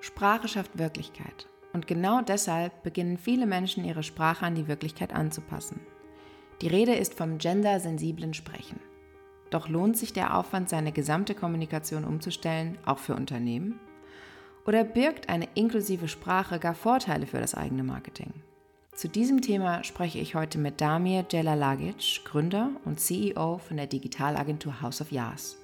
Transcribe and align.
Sprache 0.00 0.48
schafft 0.48 0.78
Wirklichkeit. 0.78 1.48
Und 1.72 1.86
genau 1.86 2.22
deshalb 2.22 2.82
beginnen 2.82 3.18
viele 3.18 3.46
Menschen 3.46 3.84
ihre 3.84 4.02
Sprache 4.02 4.46
an 4.46 4.54
die 4.54 4.68
Wirklichkeit 4.68 5.12
anzupassen. 5.12 5.80
Die 6.60 6.68
Rede 6.68 6.94
ist 6.94 7.14
vom 7.14 7.38
gendersensiblen 7.38 8.34
Sprechen. 8.34 8.80
Doch 9.50 9.68
lohnt 9.68 9.96
sich 9.96 10.12
der 10.12 10.36
Aufwand, 10.36 10.68
seine 10.68 10.92
gesamte 10.92 11.34
Kommunikation 11.34 12.04
umzustellen, 12.04 12.78
auch 12.84 12.98
für 12.98 13.14
Unternehmen? 13.14 13.78
Oder 14.66 14.84
birgt 14.84 15.28
eine 15.28 15.48
inklusive 15.54 16.08
Sprache 16.08 16.58
gar 16.58 16.74
Vorteile 16.74 17.26
für 17.26 17.40
das 17.40 17.54
eigene 17.54 17.82
Marketing? 17.82 18.32
Zu 18.94 19.08
diesem 19.08 19.40
Thema 19.40 19.84
spreche 19.84 20.18
ich 20.18 20.34
heute 20.34 20.58
mit 20.58 20.80
Damir 20.80 21.24
Jelalagic, 21.30 22.24
Gründer 22.24 22.72
und 22.84 22.98
CEO 22.98 23.58
von 23.58 23.76
der 23.76 23.86
Digitalagentur 23.86 24.82
House 24.82 25.00
of 25.00 25.12
Yas. 25.12 25.57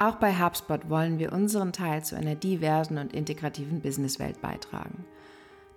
Auch 0.00 0.14
bei 0.14 0.32
HubSpot 0.32 0.88
wollen 0.88 1.18
wir 1.18 1.32
unseren 1.32 1.72
Teil 1.72 2.04
zu 2.04 2.16
einer 2.16 2.36
diversen 2.36 2.98
und 2.98 3.12
integrativen 3.12 3.80
Businesswelt 3.80 4.40
beitragen. 4.40 5.04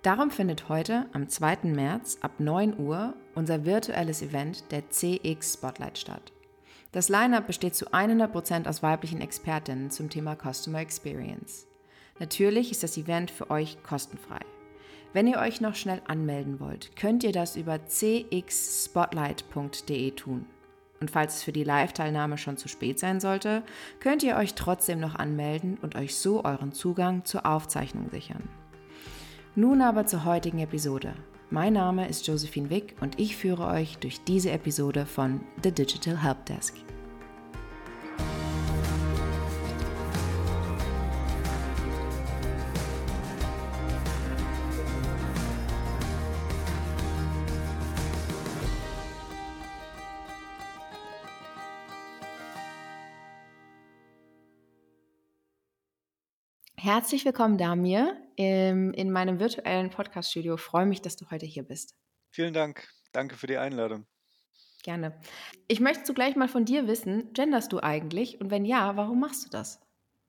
Darum 0.02 0.30
findet 0.30 0.68
heute, 0.68 1.06
am 1.12 1.28
2. 1.28 1.58
März 1.64 2.18
ab 2.20 2.38
9 2.38 2.78
Uhr, 2.78 3.14
unser 3.34 3.64
virtuelles 3.64 4.22
Event 4.22 4.70
der 4.70 4.88
CX 4.90 5.54
Spotlight 5.54 5.98
statt. 5.98 6.32
Das 6.92 7.08
Lineup 7.08 7.48
besteht 7.48 7.74
zu 7.74 7.86
100% 7.86 8.68
aus 8.68 8.80
weiblichen 8.82 9.20
Expertinnen 9.20 9.90
zum 9.90 10.08
Thema 10.08 10.36
Customer 10.36 10.78
Experience. 10.80 11.66
Natürlich 12.20 12.70
ist 12.70 12.84
das 12.84 12.96
Event 12.96 13.32
für 13.32 13.50
euch 13.50 13.82
kostenfrei. 13.82 14.38
Wenn 15.12 15.26
ihr 15.26 15.38
euch 15.38 15.60
noch 15.60 15.74
schnell 15.74 16.00
anmelden 16.06 16.60
wollt, 16.60 16.94
könnt 16.96 17.24
ihr 17.24 17.32
das 17.32 17.56
über 17.56 17.78
cxspotlight.de 17.78 20.12
tun. 20.12 20.46
Und 21.02 21.10
falls 21.10 21.38
es 21.38 21.42
für 21.42 21.50
die 21.50 21.64
Live-Teilnahme 21.64 22.38
schon 22.38 22.56
zu 22.56 22.68
spät 22.68 23.00
sein 23.00 23.18
sollte, 23.18 23.64
könnt 23.98 24.22
ihr 24.22 24.36
euch 24.36 24.54
trotzdem 24.54 25.00
noch 25.00 25.16
anmelden 25.16 25.76
und 25.82 25.96
euch 25.96 26.14
so 26.14 26.44
euren 26.44 26.70
Zugang 26.70 27.24
zur 27.24 27.44
Aufzeichnung 27.44 28.08
sichern. 28.08 28.48
Nun 29.56 29.82
aber 29.82 30.06
zur 30.06 30.24
heutigen 30.24 30.60
Episode. 30.60 31.14
Mein 31.50 31.72
Name 31.72 32.06
ist 32.06 32.28
Josephine 32.28 32.70
Wick 32.70 32.94
und 33.00 33.18
ich 33.18 33.36
führe 33.36 33.66
euch 33.66 33.98
durch 33.98 34.22
diese 34.22 34.52
Episode 34.52 35.04
von 35.04 35.40
The 35.64 35.72
Digital 35.72 36.22
Help 36.22 36.46
Desk. 36.46 36.76
Herzlich 56.94 57.24
willkommen, 57.24 57.56
Damir, 57.56 58.18
in 58.36 59.10
meinem 59.12 59.40
virtuellen 59.40 59.88
Podcast-Studio. 59.88 60.58
Freue 60.58 60.84
mich, 60.84 61.00
dass 61.00 61.16
du 61.16 61.24
heute 61.30 61.46
hier 61.46 61.62
bist. 61.62 61.96
Vielen 62.32 62.52
Dank. 62.52 62.86
Danke 63.12 63.34
für 63.34 63.46
die 63.46 63.56
Einladung. 63.56 64.04
Gerne. 64.82 65.18
Ich 65.68 65.80
möchte 65.80 66.02
zugleich 66.02 66.36
mal 66.36 66.48
von 66.48 66.66
dir 66.66 66.86
wissen, 66.86 67.32
genderst 67.32 67.72
du 67.72 67.80
eigentlich? 67.80 68.42
Und 68.42 68.50
wenn 68.50 68.66
ja, 68.66 68.94
warum 68.94 69.20
machst 69.20 69.46
du 69.46 69.48
das? 69.48 69.80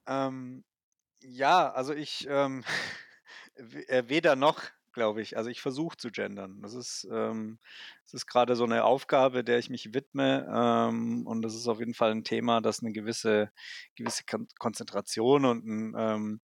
Ähm, 0.08 0.64
ja, 1.20 1.70
also 1.70 1.94
ich 1.94 2.28
ähm, 2.30 2.64
äh, 3.88 4.04
weder 4.08 4.38
noch 4.38 4.62
glaube 4.94 5.22
ich. 5.22 5.38
Also 5.38 5.50
ich 5.50 5.62
versuche 5.62 5.98
zu 5.98 6.12
gendern. 6.12 6.62
Das 6.62 6.74
ist, 6.74 7.08
ähm, 7.12 7.60
ist 8.12 8.28
gerade 8.28 8.56
so 8.56 8.64
eine 8.64 8.84
Aufgabe, 8.84 9.44
der 9.44 9.60
ich 9.60 9.70
mich 9.70 9.94
widme. 9.94 10.48
Ähm, 10.54 11.26
und 11.28 11.42
das 11.42 11.56
ist 11.56 11.68
auf 11.68 11.80
jeden 11.80 11.94
Fall 11.94 12.12
ein 12.12 12.24
Thema, 12.24 12.62
das 12.62 12.82
eine 12.82 12.92
gewisse, 12.94 13.52
gewisse 13.96 14.24
Konzentration 14.60 15.46
und 15.46 15.66
ein, 15.66 15.96
ähm, 15.98 16.42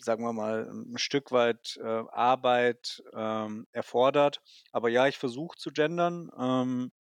sagen 0.00 0.24
wir 0.24 0.32
mal, 0.32 0.68
ein 0.70 0.98
Stück 0.98 1.32
weit 1.32 1.78
äh, 1.82 2.04
Arbeit 2.12 3.02
ähm, 3.14 3.66
erfordert. 3.72 4.40
Aber 4.72 4.88
ja, 4.88 5.06
ich 5.08 5.18
versuche 5.18 5.56
zu 5.58 5.70
gendern. 5.70 6.30
Ähm, 6.38 6.92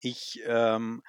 ich 0.00 0.40
ähm, 0.46 1.02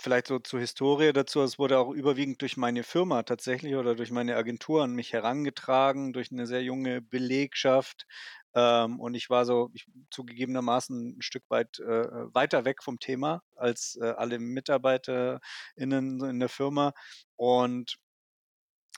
vielleicht 0.00 0.26
so 0.28 0.38
zur 0.38 0.60
Historie 0.60 1.12
dazu, 1.12 1.40
es 1.42 1.58
wurde 1.58 1.78
auch 1.78 1.90
überwiegend 1.90 2.40
durch 2.42 2.56
meine 2.56 2.82
Firma 2.84 3.22
tatsächlich 3.24 3.74
oder 3.76 3.94
durch 3.94 4.10
meine 4.10 4.36
Agentur 4.36 4.82
an 4.84 4.92
mich 4.94 5.12
herangetragen, 5.12 6.12
durch 6.12 6.30
eine 6.32 6.46
sehr 6.46 6.62
junge 6.62 7.00
Belegschaft. 7.02 8.06
Ähm, 8.54 9.00
und 9.00 9.14
ich 9.14 9.28
war 9.30 9.44
so 9.44 9.70
ich, 9.74 9.86
zugegebenermaßen 10.10 11.18
ein 11.18 11.22
Stück 11.22 11.44
weit 11.50 11.78
äh, 11.80 11.84
weiter 12.34 12.64
weg 12.64 12.82
vom 12.82 12.98
Thema 12.98 13.42
als 13.56 13.98
äh, 14.00 14.06
alle 14.16 14.38
MitarbeiterInnen 14.38 15.40
in 16.24 16.40
der 16.40 16.48
Firma. 16.48 16.92
Und 17.36 17.98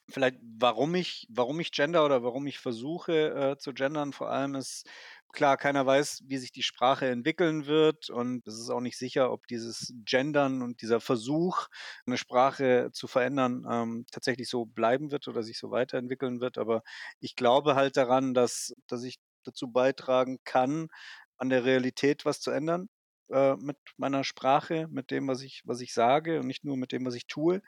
vielleicht, 0.09 0.39
warum 0.43 0.94
ich, 0.94 1.27
warum 1.31 1.60
ich 1.60 1.72
gender 1.72 2.05
oder 2.05 2.22
warum 2.22 2.47
ich 2.47 2.59
versuche 2.59 3.53
äh, 3.53 3.59
zu 3.59 3.72
gendern, 3.75 4.12
vor 4.12 4.31
allem 4.31 4.55
ist 4.55 4.89
klar, 5.33 5.57
keiner 5.57 5.87
weiß, 5.87 6.25
wie 6.27 6.39
sich 6.39 6.53
die 6.53 6.63
Sprache 6.63 7.09
entwickeln 7.09 7.67
wird 7.67 8.11
und 8.11 8.47
es 8.47 8.59
ist 8.59 8.71
auch 8.71 8.81
nicht 8.81 8.99
sicher, 8.99 9.33
ob 9.33 9.47
dieses 9.47 9.93
Gendern 10.05 10.63
und 10.63 10.83
dieser 10.83 11.01
Versuch, 11.01 11.69
eine 12.07 12.17
Sprache 12.19 12.91
zu 12.93 13.07
verändern, 13.07 13.65
ähm, 13.71 14.07
tatsächlich 14.11 14.49
so 14.49 14.67
bleiben 14.67 15.11
wird 15.11 15.29
oder 15.29 15.43
sich 15.43 15.59
so 15.59 15.71
weiterentwickeln 15.71 16.41
wird. 16.41 16.59
Aber 16.59 16.83
ich 17.21 17.37
glaube 17.37 17.75
halt 17.75 17.97
daran, 17.97 18.35
dass, 18.35 18.75
dass 18.87 19.03
ich 19.05 19.19
dazu 19.45 19.71
beitragen 19.73 20.39
kann, 20.45 20.89
an 21.37 21.49
der 21.49 21.65
Realität 21.65 22.25
was 22.25 22.41
zu 22.41 22.51
ändern 22.51 22.89
äh, 23.31 23.57
mit 23.57 23.79
meiner 23.97 24.25
Sprache, 24.25 24.87
mit 24.91 25.11
dem, 25.11 25.29
was 25.29 25.43
ich, 25.43 25.63
was 25.65 25.81
ich 25.81 25.95
sage 25.95 26.41
und 26.41 26.47
nicht 26.47 26.65
nur 26.65 26.77
mit 26.77 26.93
dem, 26.93 27.07
was 27.07 27.15
ich 27.15 27.27
tue. 27.27 27.63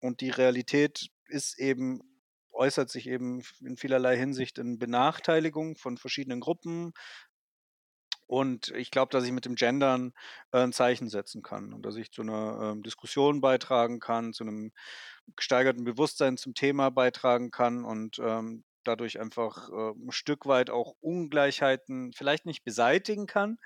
Und 0.00 0.20
die 0.20 0.30
Realität 0.30 1.08
ist 1.28 1.58
eben 1.58 2.00
äußert 2.58 2.90
sich 2.90 3.08
eben 3.08 3.42
in 3.60 3.76
vielerlei 3.76 4.16
Hinsicht 4.16 4.58
in 4.58 4.78
Benachteiligung 4.78 5.76
von 5.76 5.96
verschiedenen 5.96 6.40
Gruppen. 6.40 6.92
Und 8.26 8.68
ich 8.76 8.90
glaube, 8.90 9.10
dass 9.10 9.24
ich 9.24 9.32
mit 9.32 9.46
dem 9.46 9.54
Gendern 9.54 10.12
äh, 10.52 10.58
ein 10.58 10.72
Zeichen 10.72 11.08
setzen 11.08 11.42
kann 11.42 11.72
und 11.72 11.82
dass 11.86 11.96
ich 11.96 12.10
zu 12.10 12.20
einer 12.20 12.72
ähm, 12.72 12.82
Diskussion 12.82 13.40
beitragen 13.40 14.00
kann, 14.00 14.34
zu 14.34 14.44
einem 14.44 14.72
gesteigerten 15.36 15.84
Bewusstsein 15.84 16.36
zum 16.36 16.52
Thema 16.52 16.90
beitragen 16.90 17.50
kann 17.50 17.84
und 17.84 18.18
ähm, 18.18 18.64
dadurch 18.84 19.18
einfach 19.18 19.70
äh, 19.70 19.92
ein 19.92 20.12
Stück 20.12 20.44
weit 20.44 20.68
auch 20.68 20.94
Ungleichheiten 21.00 22.12
vielleicht 22.12 22.44
nicht 22.44 22.64
beseitigen 22.64 23.26
kann, 23.26 23.58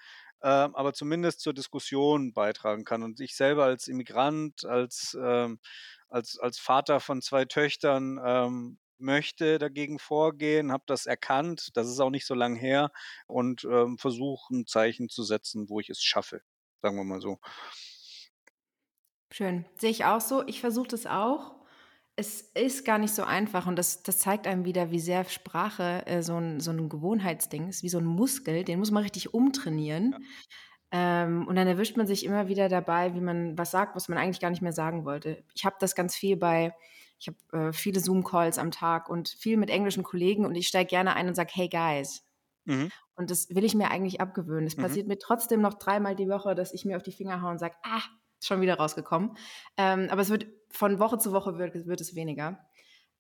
äh, 0.43 0.49
aber 0.49 0.93
zumindest 0.93 1.41
zur 1.41 1.55
Diskussion 1.55 2.33
beitragen 2.33 2.85
kann. 2.85 3.03
Und 3.03 3.19
ich 3.19 3.35
selber 3.35 3.65
als 3.65 3.89
Immigrant, 3.89 4.65
als 4.65 5.17
ähm, 5.21 5.59
als, 6.13 6.39
als 6.39 6.59
Vater 6.59 7.01
von 7.01 7.23
zwei 7.23 7.45
Töchtern 7.47 8.21
ähm, 8.25 8.79
möchte 9.03 9.59
dagegen 9.59 9.99
vorgehen, 9.99 10.73
habe 10.73 10.85
das 10.87 11.07
erkannt, 11.07 11.71
das 11.75 11.89
ist 11.89 12.01
auch 12.01 12.11
nicht 12.11 12.27
so 12.27 12.35
lang 12.35 12.57
her 12.57 12.91
und 13.27 13.65
ähm, 13.65 13.99
versuche 13.99 14.55
ein 14.55 14.67
Zeichen 14.67 15.09
zu 15.09 15.23
setzen, 15.23 15.69
wo 15.69 15.81
ich 15.81 15.91
es 15.91 16.03
schaffe, 16.03 16.43
sagen 16.81 16.97
wir 16.97 17.05
mal 17.05 17.21
so. 17.21 17.39
Schön, 19.33 19.65
sehe 19.79 19.91
ich 19.91 20.05
auch 20.05 20.21
so. 20.21 20.47
Ich 20.47 20.61
versuche 20.61 20.89
das 20.89 21.07
auch. 21.07 21.57
Es 22.17 22.43
ist 22.55 22.85
gar 22.85 22.99
nicht 22.99 23.15
so 23.15 23.25
einfach 23.25 23.67
und 23.67 23.77
das, 23.77 24.03
das 24.03 24.19
zeigt 24.19 24.47
einem 24.47 24.67
wieder, 24.67 24.91
wie 24.91 25.01
sehr 25.01 25.25
Sprache 25.25 26.07
äh, 26.07 26.23
so, 26.23 26.37
ein, 26.37 26.61
so 26.61 26.71
ein 26.71 26.91
Gewohnheitsding 26.91 27.69
ist, 27.69 27.83
wie 27.83 27.89
so 27.89 27.99
ein 27.99 28.05
Muskel, 28.05 28.65
den 28.65 28.79
muss 28.79 28.91
man 28.91 29.03
richtig 29.03 29.33
umtrainieren. 29.33 30.13
Ja. 30.13 30.19
Ähm, 30.93 31.49
und 31.49 31.57
dann 31.57 31.67
erwischt 31.67 31.97
man 31.97 32.07
sich 32.07 32.23
immer 32.25 32.49
wieder 32.49 32.69
dabei, 32.69 33.15
wie 33.15 33.21
man 33.23 33.57
was 33.57 33.71
sagt, 33.71 33.97
was 33.97 34.11
man 34.11 34.19
eigentlich 34.19 34.41
gar 34.41 34.51
nicht 34.51 34.61
mehr 34.61 34.75
sagen 34.75 35.07
wollte. 35.07 35.43
Ich 35.55 35.65
habe 35.65 35.77
das 35.81 35.95
ganz 35.95 36.15
viel 36.15 36.37
bei, 36.37 36.75
ich 37.23 37.29
habe 37.29 37.69
äh, 37.69 37.73
viele 37.73 38.01
Zoom-Calls 38.01 38.59
am 38.59 38.73
Tag 38.73 39.09
und 39.09 39.29
viel 39.29 39.57
mit 39.57 39.71
englischen 39.71 40.03
Kollegen 40.03 40.45
und 40.45 40.57
ich 40.57 40.67
steige 40.67 40.89
gerne 40.89 41.15
ein 41.15 41.29
und 41.29 41.37
sage, 41.37 41.51
hey 41.55 41.69
guys. 41.69 42.25
Mhm. 42.65 42.91
Und 43.15 43.31
das 43.31 43.49
will 43.51 43.65
ich 43.65 43.75
mir 43.75 43.93
eigentlich 43.93 44.21
abgewöhnen. 44.21 44.67
Es 44.67 44.77
mhm. 44.77 44.83
passiert 44.83 45.07
mir 45.07 45.19
trotzdem 45.19 45.61
noch 45.61 45.75
dreimal 45.75 46.17
die 46.17 46.29
Woche, 46.29 46.57
dass 46.57 46.75
ich 46.75 46.85
mir 46.85 46.97
auf 46.97 47.05
die 47.05 47.13
Finger 47.13 47.41
haue 47.41 47.53
und 47.53 47.59
sage, 47.59 47.77
ah, 47.85 48.03
ist 48.41 48.49
schon 48.49 48.61
wieder 48.61 48.75
rausgekommen. 48.75 49.37
Ähm, 49.77 50.09
aber 50.11 50.21
es 50.21 50.31
wird 50.31 50.47
von 50.71 50.99
Woche 50.99 51.19
zu 51.19 51.31
Woche 51.31 51.59
wird, 51.59 51.87
wird 51.87 52.01
es 52.01 52.17
weniger. 52.17 52.59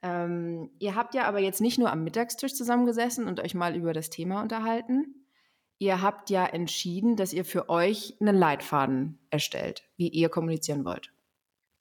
Ähm, 0.02 0.70
ihr 0.80 0.96
habt 0.96 1.14
ja 1.14 1.24
aber 1.24 1.38
jetzt 1.38 1.60
nicht 1.60 1.78
nur 1.78 1.92
am 1.92 2.02
Mittagstisch 2.02 2.54
zusammengesessen 2.54 3.28
und 3.28 3.38
euch 3.38 3.54
mal 3.54 3.76
über 3.76 3.92
das 3.92 4.10
Thema 4.10 4.42
unterhalten, 4.42 5.28
ihr 5.78 6.02
habt 6.02 6.28
ja 6.28 6.44
entschieden, 6.44 7.14
dass 7.14 7.32
ihr 7.32 7.44
für 7.44 7.68
euch 7.68 8.16
einen 8.20 8.36
Leitfaden 8.36 9.20
erstellt, 9.30 9.84
wie 9.96 10.08
ihr 10.08 10.28
kommunizieren 10.28 10.84
wollt 10.84 11.12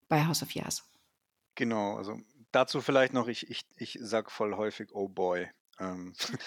bei 0.07 0.27
House 0.27 0.43
of 0.43 0.51
Yas. 0.51 0.90
Genau, 1.55 1.95
also 1.97 2.19
dazu 2.51 2.81
vielleicht 2.81 3.13
noch, 3.13 3.27
ich, 3.27 3.49
ich, 3.49 3.65
ich 3.75 3.97
sag 4.01 4.31
voll 4.31 4.55
häufig, 4.55 4.89
oh 4.93 5.07
boy. 5.09 5.49
Ähm, 5.79 6.13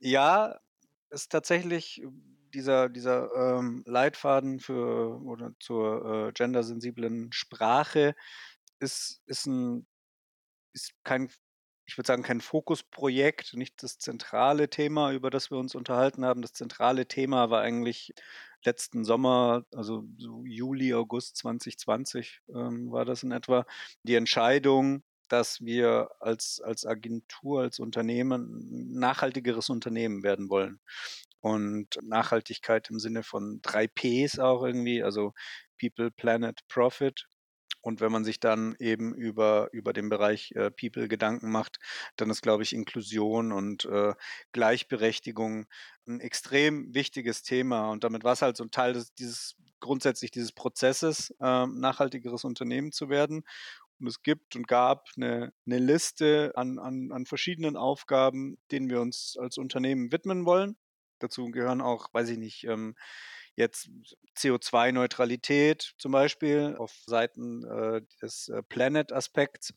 ja, 0.00 0.58
ist 1.10 1.30
tatsächlich 1.32 2.02
dieser, 2.54 2.88
dieser 2.88 3.30
ähm, 3.34 3.82
Leitfaden 3.86 4.60
für 4.60 5.20
oder 5.24 5.52
zur 5.60 6.28
äh, 6.28 6.32
gendersensiblen 6.32 7.32
Sprache 7.32 8.14
ist, 8.80 9.22
ist 9.26 9.46
ein 9.46 9.86
ist 10.74 10.94
kein 11.04 11.30
ich 11.86 11.98
würde 11.98 12.06
sagen, 12.06 12.22
kein 12.22 12.40
Fokusprojekt, 12.40 13.54
nicht 13.54 13.82
das 13.82 13.98
zentrale 13.98 14.70
Thema, 14.70 15.12
über 15.12 15.30
das 15.30 15.50
wir 15.50 15.58
uns 15.58 15.74
unterhalten 15.74 16.24
haben. 16.24 16.42
Das 16.42 16.52
zentrale 16.52 17.06
Thema 17.06 17.50
war 17.50 17.60
eigentlich 17.60 18.12
letzten 18.64 19.04
Sommer, 19.04 19.64
also 19.74 20.04
so 20.16 20.44
Juli, 20.46 20.94
August 20.94 21.36
2020 21.38 22.40
ähm, 22.48 22.90
war 22.90 23.04
das 23.04 23.22
in 23.22 23.32
etwa, 23.32 23.66
die 24.02 24.14
Entscheidung, 24.14 25.02
dass 25.28 25.60
wir 25.60 26.10
als, 26.20 26.60
als 26.62 26.86
Agentur, 26.86 27.62
als 27.62 27.78
Unternehmen 27.78 28.92
ein 28.92 28.98
nachhaltigeres 28.98 29.70
Unternehmen 29.70 30.22
werden 30.22 30.48
wollen. 30.48 30.80
Und 31.40 31.98
Nachhaltigkeit 32.02 32.88
im 32.90 32.98
Sinne 32.98 33.22
von 33.22 33.60
drei 33.62 33.86
Ps 33.86 34.38
auch 34.38 34.64
irgendwie, 34.64 35.02
also 35.02 35.32
People, 35.78 36.10
Planet, 36.10 36.60
Profit. 36.68 37.26
Und 37.84 38.00
wenn 38.00 38.10
man 38.10 38.24
sich 38.24 38.40
dann 38.40 38.74
eben 38.78 39.14
über, 39.14 39.68
über 39.72 39.92
den 39.92 40.08
Bereich 40.08 40.52
äh, 40.52 40.70
People 40.70 41.06
Gedanken 41.06 41.50
macht, 41.50 41.78
dann 42.16 42.30
ist, 42.30 42.40
glaube 42.40 42.62
ich, 42.62 42.72
Inklusion 42.72 43.52
und 43.52 43.84
äh, 43.84 44.14
Gleichberechtigung 44.52 45.66
ein 46.06 46.20
extrem 46.20 46.94
wichtiges 46.94 47.42
Thema. 47.42 47.90
Und 47.90 48.02
damit 48.02 48.24
war 48.24 48.32
es 48.32 48.40
halt 48.40 48.56
so 48.56 48.64
ein 48.64 48.70
Teil 48.70 48.94
des, 48.94 49.12
dieses 49.12 49.56
grundsätzlich 49.80 50.30
dieses 50.30 50.52
Prozesses, 50.52 51.34
äh, 51.40 51.66
nachhaltigeres 51.66 52.44
Unternehmen 52.44 52.90
zu 52.90 53.10
werden. 53.10 53.44
Und 54.00 54.06
es 54.06 54.22
gibt 54.22 54.56
und 54.56 54.66
gab 54.66 55.08
eine, 55.16 55.52
eine 55.66 55.78
Liste 55.78 56.52
an, 56.56 56.78
an, 56.78 57.12
an 57.12 57.26
verschiedenen 57.26 57.76
Aufgaben, 57.76 58.56
denen 58.70 58.88
wir 58.88 59.02
uns 59.02 59.36
als 59.38 59.58
Unternehmen 59.58 60.10
widmen 60.10 60.46
wollen. 60.46 60.78
Dazu 61.18 61.50
gehören 61.50 61.82
auch, 61.82 62.08
weiß 62.14 62.30
ich 62.30 62.38
nicht, 62.38 62.64
ähm, 62.64 62.94
jetzt 63.56 63.88
CO2-Neutralität 64.36 65.94
zum 65.98 66.12
Beispiel 66.12 66.76
auf 66.78 66.92
Seiten 67.06 67.64
äh, 67.64 68.02
des 68.20 68.48
äh, 68.48 68.62
Planet-Aspekts, 68.62 69.74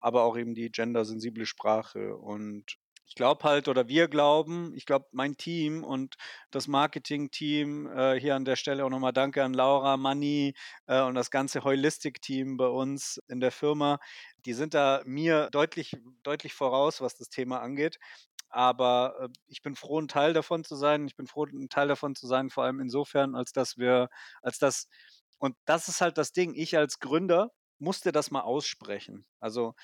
aber 0.00 0.24
auch 0.24 0.36
eben 0.36 0.54
die 0.54 0.70
gendersensible 0.70 1.46
Sprache. 1.46 2.16
Und 2.16 2.78
ich 3.12 3.16
glaube 3.16 3.44
halt, 3.44 3.68
oder 3.68 3.88
wir 3.88 4.08
glauben, 4.08 4.72
ich 4.74 4.86
glaube, 4.86 5.06
mein 5.12 5.36
Team 5.36 5.84
und 5.84 6.16
das 6.50 6.66
Marketing-Team, 6.66 7.86
äh, 7.86 8.18
hier 8.18 8.34
an 8.34 8.46
der 8.46 8.56
Stelle 8.56 8.86
auch 8.86 8.88
nochmal 8.88 9.12
danke 9.12 9.44
an 9.44 9.52
Laura, 9.52 9.98
Manni 9.98 10.54
äh, 10.86 11.02
und 11.02 11.14
das 11.14 11.30
ganze 11.30 11.62
Heulistic-Team 11.62 12.56
bei 12.56 12.68
uns 12.68 13.20
in 13.28 13.40
der 13.40 13.52
Firma, 13.52 13.98
die 14.46 14.54
sind 14.54 14.72
da 14.72 15.02
mir 15.04 15.50
deutlich, 15.52 15.94
deutlich 16.22 16.54
voraus, 16.54 17.02
was 17.02 17.14
das 17.14 17.28
Thema 17.28 17.60
angeht. 17.60 17.98
Aber 18.52 19.16
äh, 19.20 19.28
ich 19.48 19.62
bin 19.62 19.74
froh, 19.76 20.00
ein 20.00 20.08
Teil 20.08 20.32
davon 20.34 20.64
zu 20.64 20.76
sein. 20.76 21.06
Ich 21.06 21.16
bin 21.16 21.26
froh, 21.26 21.44
ein 21.46 21.68
Teil 21.68 21.88
davon 21.88 22.14
zu 22.14 22.26
sein, 22.26 22.50
vor 22.50 22.64
allem 22.64 22.80
insofern, 22.80 23.34
als 23.34 23.52
dass 23.52 23.78
wir, 23.78 24.08
als 24.42 24.58
das, 24.58 24.88
und 25.38 25.56
das 25.64 25.88
ist 25.88 26.00
halt 26.00 26.18
das 26.18 26.32
Ding, 26.32 26.54
ich 26.54 26.76
als 26.76 26.98
Gründer 27.00 27.50
musste 27.82 28.12
das 28.12 28.30
mal 28.30 28.42
aussprechen. 28.42 29.26
Also 29.40 29.74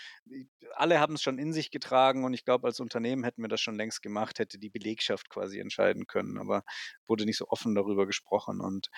alle 0.76 1.00
haben 1.00 1.14
es 1.14 1.22
schon 1.22 1.38
in 1.38 1.52
sich 1.52 1.70
getragen 1.70 2.24
und 2.24 2.32
ich 2.32 2.44
glaube, 2.44 2.68
als 2.68 2.80
Unternehmen 2.80 3.24
hätten 3.24 3.42
wir 3.42 3.48
das 3.48 3.60
schon 3.60 3.74
längst 3.76 4.02
gemacht, 4.02 4.38
hätte 4.38 4.58
die 4.58 4.70
Belegschaft 4.70 5.28
quasi 5.28 5.58
entscheiden 5.58 6.06
können, 6.06 6.38
aber 6.38 6.62
wurde 7.08 7.24
nicht 7.24 7.38
so 7.38 7.48
offen 7.48 7.74
darüber 7.74 8.06
gesprochen. 8.06 8.60
Und 8.60 8.88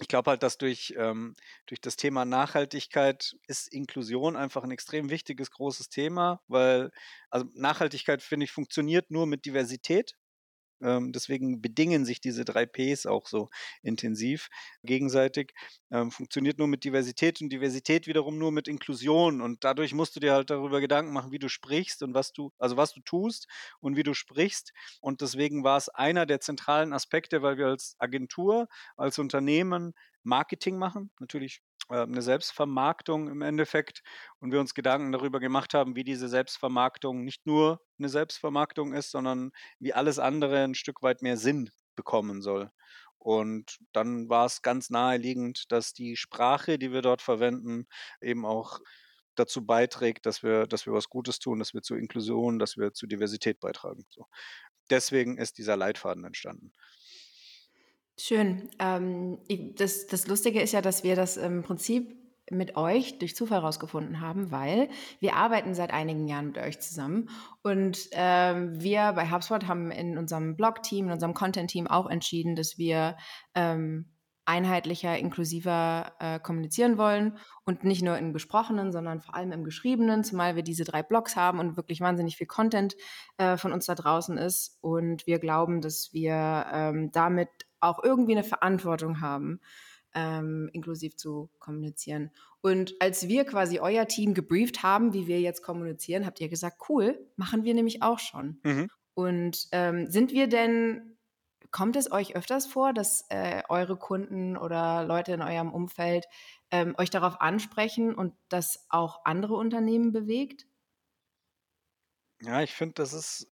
ich 0.00 0.08
glaube 0.08 0.30
halt, 0.30 0.42
dass 0.42 0.58
durch, 0.58 0.94
ähm, 0.96 1.34
durch 1.66 1.80
das 1.80 1.96
Thema 1.96 2.24
Nachhaltigkeit 2.24 3.36
ist 3.46 3.72
Inklusion 3.72 4.36
einfach 4.36 4.64
ein 4.64 4.70
extrem 4.70 5.10
wichtiges, 5.10 5.50
großes 5.50 5.88
Thema, 5.88 6.40
weil 6.48 6.90
also 7.30 7.46
Nachhaltigkeit, 7.54 8.22
finde 8.22 8.44
ich, 8.44 8.52
funktioniert 8.52 9.10
nur 9.10 9.26
mit 9.26 9.44
Diversität. 9.44 10.14
Ähm, 10.82 11.12
deswegen 11.12 11.60
bedingen 11.60 12.04
sich 12.04 12.20
diese 12.20 12.44
drei 12.44 12.66
Ps 12.66 13.06
auch 13.06 13.26
so 13.26 13.50
intensiv 13.82 14.48
gegenseitig. 14.82 15.52
Ähm, 15.90 16.10
funktioniert 16.10 16.58
nur 16.58 16.68
mit 16.68 16.84
Diversität 16.84 17.40
und 17.40 17.50
Diversität 17.50 18.06
wiederum 18.06 18.38
nur 18.38 18.52
mit 18.52 18.68
Inklusion. 18.68 19.40
Und 19.40 19.64
dadurch 19.64 19.94
musst 19.94 20.16
du 20.16 20.20
dir 20.20 20.32
halt 20.34 20.50
darüber 20.50 20.80
Gedanken 20.80 21.12
machen, 21.12 21.32
wie 21.32 21.38
du 21.38 21.48
sprichst 21.48 22.02
und 22.02 22.14
was 22.14 22.32
du, 22.32 22.52
also 22.58 22.76
was 22.76 22.92
du 22.92 23.00
tust 23.00 23.46
und 23.80 23.96
wie 23.96 24.02
du 24.02 24.14
sprichst. 24.14 24.72
Und 25.00 25.20
deswegen 25.20 25.64
war 25.64 25.76
es 25.76 25.88
einer 25.88 26.26
der 26.26 26.40
zentralen 26.40 26.92
Aspekte, 26.92 27.42
weil 27.42 27.58
wir 27.58 27.66
als 27.68 27.96
Agentur, 27.98 28.68
als 28.96 29.18
Unternehmen 29.18 29.94
Marketing 30.22 30.76
machen, 30.76 31.10
natürlich 31.18 31.62
eine 31.90 32.22
Selbstvermarktung 32.22 33.28
im 33.28 33.42
Endeffekt 33.42 34.02
und 34.38 34.52
wir 34.52 34.60
uns 34.60 34.74
Gedanken 34.74 35.12
darüber 35.12 35.40
gemacht 35.40 35.74
haben, 35.74 35.96
wie 35.96 36.04
diese 36.04 36.28
Selbstvermarktung 36.28 37.24
nicht 37.24 37.46
nur 37.46 37.80
eine 37.98 38.08
Selbstvermarktung 38.08 38.94
ist, 38.94 39.10
sondern 39.10 39.50
wie 39.78 39.92
alles 39.92 40.18
andere 40.18 40.64
ein 40.64 40.74
Stück 40.74 41.02
weit 41.02 41.22
mehr 41.22 41.36
Sinn 41.36 41.70
bekommen 41.96 42.42
soll. 42.42 42.70
Und 43.18 43.78
dann 43.92 44.30
war 44.30 44.46
es 44.46 44.62
ganz 44.62 44.88
naheliegend, 44.88 45.70
dass 45.70 45.92
die 45.92 46.16
Sprache, 46.16 46.78
die 46.78 46.92
wir 46.92 47.02
dort 47.02 47.20
verwenden, 47.20 47.86
eben 48.22 48.46
auch 48.46 48.80
dazu 49.34 49.66
beiträgt, 49.66 50.26
dass 50.26 50.42
wir, 50.42 50.66
dass 50.66 50.86
wir 50.86 50.92
was 50.92 51.08
Gutes 51.08 51.38
tun, 51.38 51.58
dass 51.58 51.74
wir 51.74 51.82
zur 51.82 51.98
Inklusion, 51.98 52.58
dass 52.58 52.76
wir 52.76 52.92
zur 52.92 53.08
Diversität 53.08 53.60
beitragen. 53.60 54.06
So. 54.10 54.26
Deswegen 54.90 55.38
ist 55.38 55.58
dieser 55.58 55.76
Leitfaden 55.76 56.24
entstanden. 56.24 56.72
Schön. 58.22 58.68
Ähm, 58.78 59.38
das, 59.76 60.06
das 60.06 60.26
Lustige 60.26 60.60
ist 60.60 60.72
ja, 60.72 60.82
dass 60.82 61.04
wir 61.04 61.16
das 61.16 61.38
im 61.38 61.62
Prinzip 61.62 62.14
mit 62.50 62.76
euch 62.76 63.18
durch 63.18 63.34
Zufall 63.34 63.60
rausgefunden 63.60 64.20
haben, 64.20 64.50
weil 64.50 64.90
wir 65.20 65.36
arbeiten 65.36 65.72
seit 65.72 65.90
einigen 65.90 66.28
Jahren 66.28 66.48
mit 66.48 66.58
euch 66.58 66.80
zusammen. 66.80 67.30
Und 67.62 68.10
ähm, 68.12 68.78
wir 68.78 69.12
bei 69.14 69.30
HubSpot 69.30 69.66
haben 69.66 69.90
in 69.90 70.18
unserem 70.18 70.54
Blog-Team, 70.54 71.06
in 71.06 71.12
unserem 71.12 71.32
Content-Team 71.32 71.86
auch 71.86 72.10
entschieden, 72.10 72.56
dass 72.56 72.76
wir 72.76 73.16
ähm, 73.54 74.12
einheitlicher, 74.44 75.16
inklusiver 75.16 76.12
äh, 76.18 76.40
kommunizieren 76.40 76.98
wollen. 76.98 77.38
Und 77.64 77.84
nicht 77.84 78.02
nur 78.02 78.18
im 78.18 78.34
Gesprochenen, 78.34 78.92
sondern 78.92 79.22
vor 79.22 79.34
allem 79.34 79.52
im 79.52 79.64
Geschriebenen, 79.64 80.24
zumal 80.24 80.56
wir 80.56 80.62
diese 80.62 80.84
drei 80.84 81.02
Blogs 81.02 81.36
haben 81.36 81.58
und 81.58 81.78
wirklich 81.78 82.02
wahnsinnig 82.02 82.36
viel 82.36 82.48
Content 82.48 82.96
äh, 83.38 83.56
von 83.56 83.72
uns 83.72 83.86
da 83.86 83.94
draußen 83.94 84.36
ist. 84.36 84.76
Und 84.82 85.26
wir 85.26 85.38
glauben, 85.38 85.80
dass 85.80 86.10
wir 86.12 86.66
ähm, 86.70 87.10
damit 87.12 87.48
auch 87.80 88.02
irgendwie 88.02 88.32
eine 88.32 88.44
Verantwortung 88.44 89.20
haben, 89.20 89.60
ähm, 90.14 90.68
inklusiv 90.72 91.16
zu 91.16 91.50
kommunizieren. 91.58 92.30
Und 92.60 92.94
als 93.00 93.28
wir 93.28 93.44
quasi 93.44 93.78
euer 93.78 94.06
Team 94.06 94.34
gebrieft 94.34 94.82
haben, 94.82 95.12
wie 95.12 95.26
wir 95.26 95.40
jetzt 95.40 95.62
kommunizieren, 95.62 96.26
habt 96.26 96.40
ihr 96.40 96.48
gesagt, 96.48 96.82
cool, 96.88 97.18
machen 97.36 97.64
wir 97.64 97.74
nämlich 97.74 98.02
auch 98.02 98.18
schon. 98.18 98.60
Mhm. 98.62 98.90
Und 99.14 99.68
ähm, 99.72 100.10
sind 100.10 100.32
wir 100.32 100.48
denn, 100.48 101.16
kommt 101.70 101.96
es 101.96 102.10
euch 102.10 102.36
öfters 102.36 102.66
vor, 102.66 102.92
dass 102.92 103.26
äh, 103.28 103.62
eure 103.68 103.96
Kunden 103.96 104.56
oder 104.56 105.04
Leute 105.04 105.32
in 105.32 105.42
eurem 105.42 105.72
Umfeld 105.72 106.26
ähm, 106.70 106.94
euch 106.98 107.10
darauf 107.10 107.40
ansprechen 107.40 108.14
und 108.14 108.34
das 108.48 108.86
auch 108.88 109.24
andere 109.24 109.54
Unternehmen 109.54 110.12
bewegt? 110.12 110.66
Ja, 112.42 112.62
ich 112.62 112.72
finde, 112.72 112.94
das 112.94 113.12
ist 113.12 113.52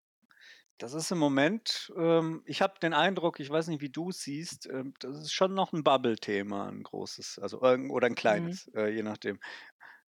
das 0.78 0.94
ist 0.94 1.12
im 1.12 1.18
Moment, 1.20 1.92
ähm, 1.98 2.44
ich 2.46 2.62
habe 2.62 2.80
den 2.81 2.94
Eindruck, 2.94 3.40
ich 3.40 3.50
weiß 3.50 3.68
nicht, 3.68 3.81
wie 3.81 3.90
du 3.90 4.10
es 4.10 4.22
siehst, 4.22 4.68
ähm, 4.68 4.94
das 5.00 5.18
ist 5.20 5.34
schon 5.34 5.54
noch 5.54 5.74
ein 5.74 5.84
Bubble-Thema, 5.84 6.68
ein 6.68 6.84
großes, 6.84 7.40
also 7.40 7.62
oder 7.62 8.08
ein 8.08 8.16
Mhm. 8.28 8.58
kleines, 8.58 8.70
äh, 8.75 8.88
je 8.90 9.04
nachdem. 9.04 9.40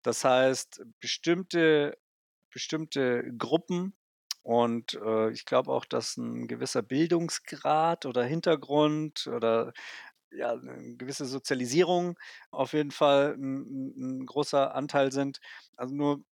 Das 0.03 0.25
heißt, 0.25 0.83
bestimmte 1.01 1.99
bestimmte 2.53 3.25
Gruppen 3.39 3.95
und, 4.43 4.95
äh, 4.95 5.31
ich 5.33 5.47
glaube 5.47 5.73
auch, 5.73 5.85
dass 5.87 6.17
ein 6.19 6.49
gewisser 6.49 6.83
Bildungsgrad 6.83 8.07
oder 8.07 8.25
Hintergrund 8.25 9.27
oder, 9.29 9.73
ja, 10.33 10.55
'ne 10.57 10.97
gewisse 10.99 11.27
Sozialisierung 11.27 12.19
auf 12.53 12.73
jeden 12.75 12.91
Fall 12.93 13.35
ein 13.39 13.95
'n 13.97 14.21
'n 14.23 14.27
großer 14.27 14.75
Anteil 14.77 15.13
sind. 15.13 15.41
Also, 15.77 15.95
nur 15.97 16.25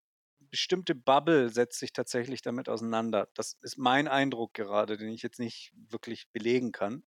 bestimmte 0.49 0.95
Bubble 0.95 1.49
setzt 1.49 1.79
sich 1.79 1.93
tatsächlich 1.93 2.41
damit 2.41 2.69
auseinander. 2.69 3.29
Das 3.35 3.57
ist 3.61 3.77
mein 3.77 4.07
Eindruck 4.07 4.53
gerade, 4.53 4.97
den 4.97 5.09
ich 5.09 5.21
jetzt 5.21 5.39
nicht 5.39 5.73
wirklich 5.75 6.29
belegen 6.31 6.71
kann. 6.71 7.03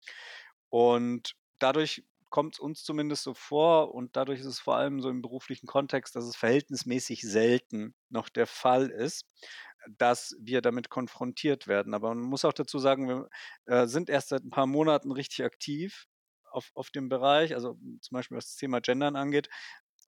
Und 0.70 1.36
dadurch 1.60 2.04
kommt 2.30 2.56
es 2.56 2.60
uns 2.60 2.84
zumindest 2.84 3.24
so 3.24 3.34
vor 3.34 3.94
und 3.94 4.16
dadurch 4.16 4.40
ist 4.40 4.46
es 4.46 4.60
vor 4.60 4.78
allem 4.78 5.02
so 5.02 5.10
im 5.10 5.22
beruflichen 5.22 5.68
Kontext, 5.68 6.16
dass 6.16 6.26
es 6.26 6.36
verhältnismäßig 6.38 7.22
selten 7.22 7.94
noch 8.10 8.30
der 8.30 8.48
Fall 8.48 8.90
ist, 8.90 9.26
dass 9.98 10.36
wir 10.40 10.62
damit 10.62 10.90
konfrontiert 10.90 11.68
werden. 11.68 11.94
Aber 11.94 12.10
man 12.10 12.24
muss 12.24 12.46
auch 12.46 12.54
dazu 12.54 12.80
sagen, 12.80 13.08
wir 13.08 13.30
äh, 13.66 13.88
sind 13.88 14.10
erst 14.10 14.30
seit 14.30 14.44
ein 14.44 14.50
paar 14.50 14.68
Monaten 14.68 15.12
richtig 15.12 15.44
aktiv 15.44 16.08
auf, 16.52 16.72
auf 16.76 16.90
dem 16.92 17.10
Bereich, 17.10 17.54
also 17.54 17.78
zum 18.02 18.16
Beispiel 18.16 18.38
was 18.38 18.48
das 18.48 18.56
Thema 18.58 18.82
Gendern 18.82 19.16
angeht, 19.16 19.50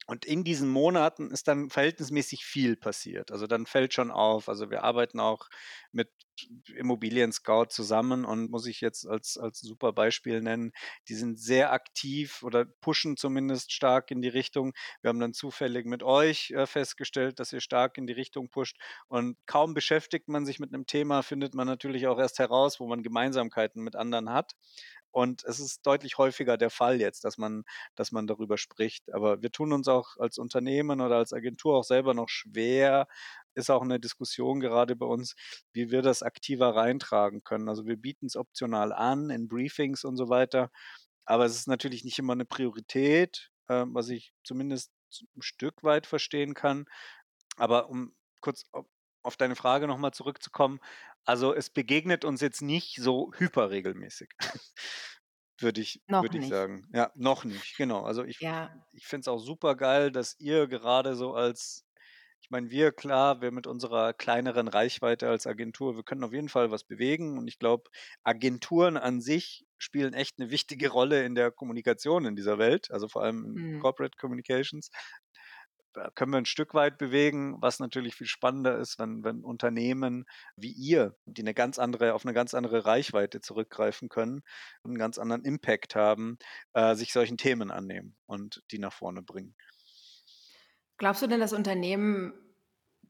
und 0.07 0.25
in 0.25 0.43
diesen 0.43 0.69
Monaten 0.69 1.31
ist 1.31 1.47
dann 1.47 1.69
verhältnismäßig 1.69 2.45
viel 2.45 2.75
passiert. 2.75 3.31
Also 3.31 3.47
dann 3.47 3.65
fällt 3.65 3.93
schon 3.93 4.11
auf. 4.11 4.49
Also 4.49 4.69
wir 4.69 4.83
arbeiten 4.83 5.19
auch 5.19 5.47
mit 5.91 6.09
Immobilien 6.75 7.31
Scout 7.31 7.67
zusammen 7.69 8.25
und 8.25 8.49
muss 8.49 8.65
ich 8.65 8.81
jetzt 8.81 9.07
als, 9.07 9.37
als 9.37 9.59
super 9.59 9.93
Beispiel 9.93 10.41
nennen, 10.41 10.71
die 11.07 11.13
sind 11.13 11.39
sehr 11.39 11.71
aktiv 11.71 12.41
oder 12.43 12.65
pushen 12.65 13.17
zumindest 13.17 13.71
stark 13.71 14.09
in 14.11 14.21
die 14.21 14.29
Richtung. 14.29 14.73
Wir 15.01 15.09
haben 15.09 15.19
dann 15.19 15.33
zufällig 15.33 15.85
mit 15.85 16.01
euch 16.03 16.51
äh, 16.51 16.65
festgestellt, 16.65 17.39
dass 17.39 17.53
ihr 17.53 17.61
stark 17.61 17.97
in 17.97 18.07
die 18.07 18.13
Richtung 18.13 18.49
pusht 18.49 18.77
und 19.07 19.37
kaum 19.45 19.73
beschäftigt 19.73 20.27
man 20.27 20.45
sich 20.45 20.59
mit 20.59 20.73
einem 20.73 20.87
Thema, 20.87 21.21
findet 21.21 21.53
man 21.53 21.67
natürlich 21.67 22.07
auch 22.07 22.19
erst 22.19 22.39
heraus, 22.39 22.79
wo 22.79 22.87
man 22.87 23.03
Gemeinsamkeiten 23.03 23.83
mit 23.83 23.95
anderen 23.95 24.31
hat. 24.31 24.53
Und 25.13 25.43
es 25.45 25.59
ist 25.59 25.85
deutlich 25.85 26.17
häufiger 26.17 26.57
der 26.57 26.71
Fall 26.71 26.99
jetzt, 26.99 27.23
dass 27.23 27.37
man, 27.37 27.63
dass 27.95 28.11
man 28.11 28.25
darüber 28.27 28.57
spricht. 28.57 29.13
Aber 29.13 29.41
wir 29.43 29.51
tun 29.51 29.71
uns 29.71 29.87
auch 29.87 30.17
als 30.17 30.39
Unternehmen 30.39 31.01
oder 31.01 31.17
als 31.17 31.33
Agentur 31.33 31.77
auch 31.77 31.83
selber 31.83 32.15
noch 32.15 32.29
schwer. 32.29 33.07
Ist 33.53 33.69
auch 33.69 33.83
eine 33.83 33.99
Diskussion 33.99 34.59
gerade 34.59 34.95
bei 34.95 35.05
uns, 35.05 35.35
wie 35.71 35.91
wir 35.91 36.01
das 36.01 36.23
aktiver 36.23 36.75
reintragen 36.75 37.43
können. 37.43 37.69
Also 37.69 37.85
wir 37.85 37.97
bieten 37.97 38.25
es 38.25 38.35
optional 38.35 38.91
an 38.91 39.29
in 39.29 39.47
Briefings 39.47 40.03
und 40.03 40.17
so 40.17 40.29
weiter. 40.29 40.71
Aber 41.25 41.45
es 41.45 41.55
ist 41.55 41.67
natürlich 41.67 42.03
nicht 42.03 42.17
immer 42.19 42.33
eine 42.33 42.45
Priorität, 42.45 43.51
äh, 43.67 43.85
was 43.87 44.09
ich 44.09 44.33
zumindest 44.43 44.91
ein 45.37 45.43
Stück 45.43 45.83
weit 45.83 46.07
verstehen 46.07 46.55
kann. 46.55 46.85
Aber 47.57 47.89
um 47.89 48.15
kurz 48.41 48.65
auf 49.23 49.37
deine 49.37 49.55
Frage 49.55 49.87
nochmal 49.87 50.11
zurückzukommen. 50.11 50.79
Also 51.25 51.53
es 51.53 51.69
begegnet 51.69 52.25
uns 52.25 52.41
jetzt 52.41 52.61
nicht 52.61 52.95
so 53.01 53.31
hyperregelmäßig. 53.37 54.29
würde 55.59 55.81
ich, 55.81 56.01
Noch 56.07 56.21
würde 56.21 56.37
ich 56.37 56.45
nicht. 56.45 56.49
sagen. 56.49 56.87
Ja, 56.93 57.11
noch 57.15 57.43
nicht, 57.45 57.77
genau. 57.77 58.03
Also 58.03 58.23
ich, 58.23 58.39
Ja. 58.39 58.85
ich 58.91 59.05
finde 59.05 59.21
es 59.21 59.27
auch 59.27 59.39
super 59.39 59.75
geil, 59.75 60.11
dass 60.11 60.35
ihr 60.39 60.67
gerade 60.67 61.15
so 61.15 61.33
als, 61.33 61.85
ich 62.41 62.49
meine, 62.49 62.69
wir, 62.69 62.91
klar, 62.91 63.41
wir 63.41 63.51
mit 63.51 63.67
unserer 63.67 64.13
kleineren 64.13 64.67
Reichweite 64.67 65.29
als 65.29 65.47
Agentur, 65.47 65.95
wir 65.95 66.03
können 66.03 66.23
auf 66.23 66.33
jeden 66.33 66.49
Fall 66.49 66.71
was 66.71 66.83
bewegen. 66.83 67.37
Und 67.37 67.47
ich 67.47 67.59
glaube, 67.59 67.89
Agenturen 68.23 68.97
an 68.97 69.21
sich 69.21 69.65
spielen 69.77 70.13
echt 70.13 70.39
eine 70.39 70.49
wichtige 70.51 70.89
Rolle 70.89 71.23
in 71.25 71.35
der 71.35 71.51
Kommunikation 71.51 72.25
in 72.25 72.35
dieser 72.35 72.57
Welt, 72.57 72.91
also 72.91 73.07
vor 73.07 73.23
allem 73.23 73.45
in 73.45 73.63
Mhm. 73.75 73.79
Corporate 73.79 74.17
Communications. 74.17 74.89
Da 75.93 76.09
können 76.09 76.31
wir 76.31 76.39
ein 76.39 76.45
Stück 76.45 76.73
weit 76.73 76.97
bewegen, 76.97 77.61
was 77.61 77.79
natürlich 77.79 78.15
viel 78.15 78.27
spannender 78.27 78.77
ist, 78.77 78.97
wenn, 78.99 79.23
wenn 79.23 79.43
Unternehmen 79.43 80.25
wie 80.55 80.71
ihr, 80.71 81.15
die 81.25 81.41
eine 81.41 81.53
ganz 81.53 81.77
andere, 81.77 82.13
auf 82.13 82.25
eine 82.25 82.33
ganz 82.33 82.53
andere 82.53 82.85
Reichweite 82.85 83.41
zurückgreifen 83.41 84.09
können 84.09 84.41
und 84.81 84.91
einen 84.91 84.97
ganz 84.97 85.17
anderen 85.19 85.45
Impact 85.45 85.95
haben, 85.95 86.37
äh, 86.73 86.95
sich 86.95 87.13
solchen 87.13 87.37
Themen 87.37 87.71
annehmen 87.71 88.15
und 88.25 88.63
die 88.71 88.79
nach 88.79 88.93
vorne 88.93 89.21
bringen. 89.21 89.55
Glaubst 90.97 91.21
du 91.21 91.27
denn, 91.27 91.39
dass 91.39 91.53
Unternehmen 91.53 92.33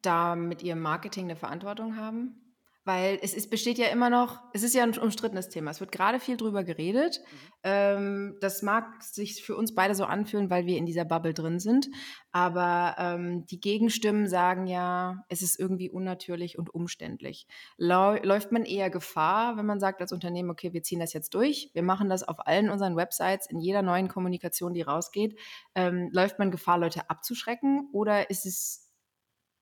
da 0.01 0.35
mit 0.35 0.61
ihrem 0.61 0.81
Marketing 0.81 1.25
eine 1.25 1.35
Verantwortung 1.35 1.95
haben? 1.95 2.52
Weil 2.85 3.17
es 3.21 3.33
ist, 3.33 3.49
besteht 3.49 3.77
ja 3.77 3.87
immer 3.87 4.09
noch, 4.09 4.41
es 4.51 4.61
ist 4.61 4.75
ja 4.75 4.83
ein 4.83 4.97
umstrittenes 4.97 5.47
Thema. 5.47 5.71
Es 5.71 5.79
wird 5.79 5.93
gerade 5.93 6.19
viel 6.19 6.35
drüber 6.35 6.65
geredet. 6.65 7.21
Mhm. 7.21 7.37
Ähm, 7.63 8.37
das 8.41 8.61
mag 8.61 9.01
sich 9.01 9.41
für 9.41 9.55
uns 9.55 9.73
beide 9.73 9.95
so 9.95 10.03
anfühlen, 10.03 10.49
weil 10.49 10.65
wir 10.65 10.77
in 10.77 10.85
dieser 10.85 11.05
Bubble 11.05 11.33
drin 11.33 11.59
sind. 11.59 11.87
Aber 12.33 12.95
ähm, 12.97 13.45
die 13.45 13.61
Gegenstimmen 13.61 14.27
sagen 14.27 14.67
ja, 14.67 15.23
es 15.29 15.41
ist 15.41 15.57
irgendwie 15.57 15.89
unnatürlich 15.89 16.57
und 16.57 16.73
umständlich. 16.73 17.47
Lau 17.77 18.15
läuft 18.15 18.51
man 18.51 18.65
eher 18.65 18.89
Gefahr, 18.89 19.55
wenn 19.55 19.65
man 19.65 19.79
sagt 19.79 20.01
als 20.01 20.11
Unternehmen, 20.11 20.49
okay, 20.49 20.73
wir 20.73 20.83
ziehen 20.83 20.99
das 20.99 21.13
jetzt 21.13 21.33
durch, 21.35 21.69
wir 21.73 21.83
machen 21.83 22.09
das 22.09 22.27
auf 22.27 22.45
allen 22.45 22.69
unseren 22.69 22.97
Websites, 22.97 23.47
in 23.49 23.59
jeder 23.61 23.81
neuen 23.81 24.09
Kommunikation, 24.09 24.73
die 24.73 24.81
rausgeht, 24.81 25.39
ähm, 25.75 26.09
läuft 26.11 26.37
man 26.37 26.51
Gefahr, 26.51 26.77
Leute 26.77 27.09
abzuschrecken? 27.09 27.87
Oder 27.93 28.29
ist 28.29 28.45
es, 28.45 28.91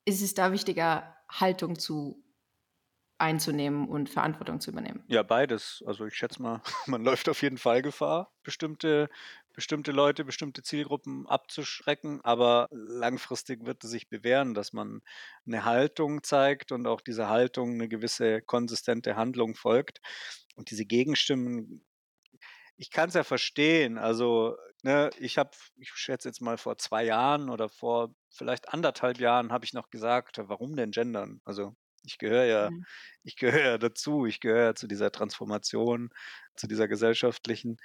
ist 0.06 0.24
es 0.24 0.34
da 0.34 0.52
wichtiger, 0.52 1.16
Haltung 1.30 1.78
zu 1.78 2.24
einzunehmen 3.22 3.88
und 3.88 4.10
Verantwortung 4.10 4.60
zu 4.60 4.72
übernehmen? 4.72 5.04
Ja, 5.08 5.24
beides. 5.24 5.84
Also 5.86 6.06
ich 6.06 6.16
schätze 6.16 6.42
mal, 6.42 6.62
man 6.88 7.04
läuft 7.04 7.30
auf 7.30 7.42
jeden 7.42 7.58
Fall 7.58 7.82
Gefahr, 7.82 8.32
bestimmte, 8.44 9.10
bestimmte 9.54 9.92
Leute, 9.92 10.26
bestimmte 10.26 10.64
Zielgruppen 10.64 11.28
abzuschrecken, 11.28 12.22
aber 12.24 12.68
langfristig 12.72 13.66
wird 13.66 13.84
es 13.84 13.92
sich 13.92 14.10
bewähren, 14.10 14.54
dass 14.54 14.74
man 14.74 15.02
eine 15.46 15.66
Haltung 15.66 16.24
zeigt 16.24 16.72
und 16.72 16.88
auch 16.88 17.02
diese 17.02 17.30
Haltung 17.30 17.74
eine 17.74 17.88
gewisse 17.88 18.42
konsistente 18.42 19.16
Handlung 19.16 19.56
folgt. 19.56 20.02
Und 20.56 20.72
diese 20.72 20.86
Gegenstimmen, 20.86 21.86
ich 22.78 22.92
kann 22.92 23.10
es 23.10 23.16
ja 23.16 23.24
verstehen. 23.24 23.98
Also, 23.98 24.58
ne, 24.84 25.12
ich 25.20 25.38
habe, 25.38 25.52
ich 25.78 25.92
schätze 25.94 26.30
jetzt 26.30 26.42
mal 26.42 26.58
vor 26.58 26.78
zwei 26.78 27.04
Jahren 27.04 27.50
oder 27.50 27.70
vor 27.70 28.14
vielleicht 28.30 28.74
anderthalb 28.74 29.20
Jahren 29.20 29.52
habe 29.52 29.66
ich 29.66 29.74
noch 29.74 29.90
gesagt, 29.90 30.40
warum 30.44 30.76
denn 30.76 30.92
gendern? 30.92 31.42
Also 31.46 31.76
ich 32.04 32.18
gehöre 32.18 32.46
ja, 32.46 32.70
Mhm. 32.70 32.86
ich 33.24 33.36
gehöre 33.36 33.62
ja 33.64 33.78
dazu, 33.78 34.26
ich 34.26 34.40
gehöre 34.40 34.66
ja 34.66 34.76
zu 34.76 34.88
dieser 34.88 35.12
Transformation, 35.12 36.10
zu 36.56 36.68
dieser 36.68 36.88
gesellschaftlichen. 36.88 37.78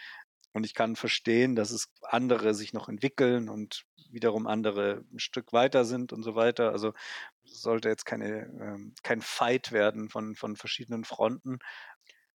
Und 0.52 0.64
ich 0.64 0.74
kann 0.74 0.96
verstehen, 0.96 1.54
dass 1.54 1.70
es 1.70 1.88
andere 2.02 2.54
sich 2.54 2.72
noch 2.72 2.88
entwickeln 2.88 3.48
und 3.50 3.84
wiederum 4.10 4.46
andere 4.46 5.04
ein 5.12 5.18
Stück 5.18 5.52
weiter 5.52 5.84
sind 5.84 6.12
und 6.12 6.22
so 6.22 6.34
weiter. 6.34 6.72
Also 6.72 6.94
es 7.44 7.60
sollte 7.60 7.88
jetzt 7.90 8.06
keine, 8.06 8.46
ähm, 8.60 8.94
kein 9.02 9.20
Fight 9.20 9.72
werden 9.72 10.08
von, 10.08 10.34
von 10.34 10.56
verschiedenen 10.56 11.04
Fronten. 11.04 11.58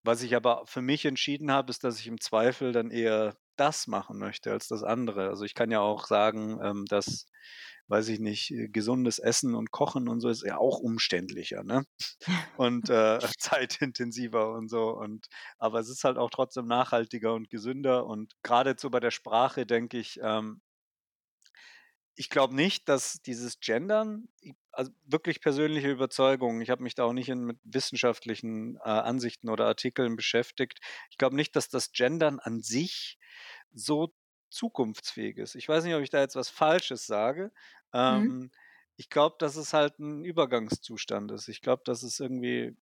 Was 0.03 0.23
ich 0.23 0.35
aber 0.35 0.65
für 0.65 0.81
mich 0.81 1.05
entschieden 1.05 1.51
habe, 1.51 1.69
ist, 1.71 1.83
dass 1.83 1.99
ich 1.99 2.07
im 2.07 2.19
Zweifel 2.19 2.71
dann 2.71 2.89
eher 2.91 3.35
das 3.55 3.87
machen 3.87 4.17
möchte 4.17 4.51
als 4.51 4.67
das 4.67 4.83
andere. 4.83 5.29
Also 5.29 5.45
ich 5.45 5.53
kann 5.53 5.69
ja 5.71 5.79
auch 5.81 6.05
sagen, 6.07 6.59
ähm, 6.63 6.85
dass, 6.85 7.27
weiß 7.91 8.07
ich 8.09 8.19
nicht, 8.19 8.51
äh, 8.51 8.69
gesundes 8.69 9.19
Essen 9.19 9.53
und 9.53 9.71
Kochen 9.71 10.07
und 10.09 10.21
so 10.21 10.29
ist 10.29 10.43
ja 10.43 10.57
auch 10.57 10.79
umständlicher, 10.79 11.63
ne? 11.63 11.85
Und 12.57 12.89
äh, 12.89 13.19
zeitintensiver 13.37 14.53
und 14.53 14.69
so. 14.69 14.91
Und 14.97 15.27
aber 15.59 15.79
es 15.79 15.89
ist 15.89 16.03
halt 16.03 16.17
auch 16.17 16.29
trotzdem 16.29 16.67
nachhaltiger 16.67 17.33
und 17.33 17.49
gesünder. 17.49 18.05
Und 18.05 18.33
gerade 18.43 18.75
so 18.79 18.89
bei 18.89 18.99
der 18.99 19.11
Sprache 19.11 19.65
denke 19.65 19.97
ich, 19.99 20.19
ähm, 20.23 20.61
ich 22.15 22.29
glaube 22.29 22.55
nicht, 22.55 22.87
dass 22.89 23.21
dieses 23.21 23.59
Gendern, 23.59 24.27
also 24.71 24.91
wirklich 25.05 25.41
persönliche 25.41 25.89
Überzeugung, 25.89 26.61
ich 26.61 26.69
habe 26.69 26.83
mich 26.83 26.95
da 26.95 27.03
auch 27.05 27.13
nicht 27.13 27.29
in, 27.29 27.43
mit 27.45 27.59
wissenschaftlichen 27.63 28.77
äh, 28.77 28.89
Ansichten 28.89 29.49
oder 29.49 29.65
Artikeln 29.65 30.15
beschäftigt. 30.15 30.79
Ich 31.09 31.17
glaube 31.17 31.35
nicht, 31.35 31.55
dass 31.55 31.69
das 31.69 31.91
Gendern 31.91 32.39
an 32.39 32.61
sich 32.61 33.17
so 33.73 34.13
zukunftsfähig 34.51 35.37
ist. 35.37 35.55
Ich 35.55 35.67
weiß 35.67 35.83
nicht, 35.83 35.95
ob 35.95 36.01
ich 36.01 36.09
da 36.09 36.19
jetzt 36.19 36.35
was 36.35 36.49
Falsches 36.49 37.05
sage. 37.07 37.51
Mhm. 38.07 38.31
Ähm, 38.31 38.51
ich 38.97 39.09
glaube, 39.09 39.35
dass 39.39 39.55
es 39.55 39.73
halt 39.73 39.99
ein 39.99 40.23
Übergangszustand 40.25 41.31
ist. 41.31 41.47
Ich 41.47 41.61
glaube, 41.61 41.83
dass 41.85 42.03
es 42.03 42.19
irgendwie 42.19 42.75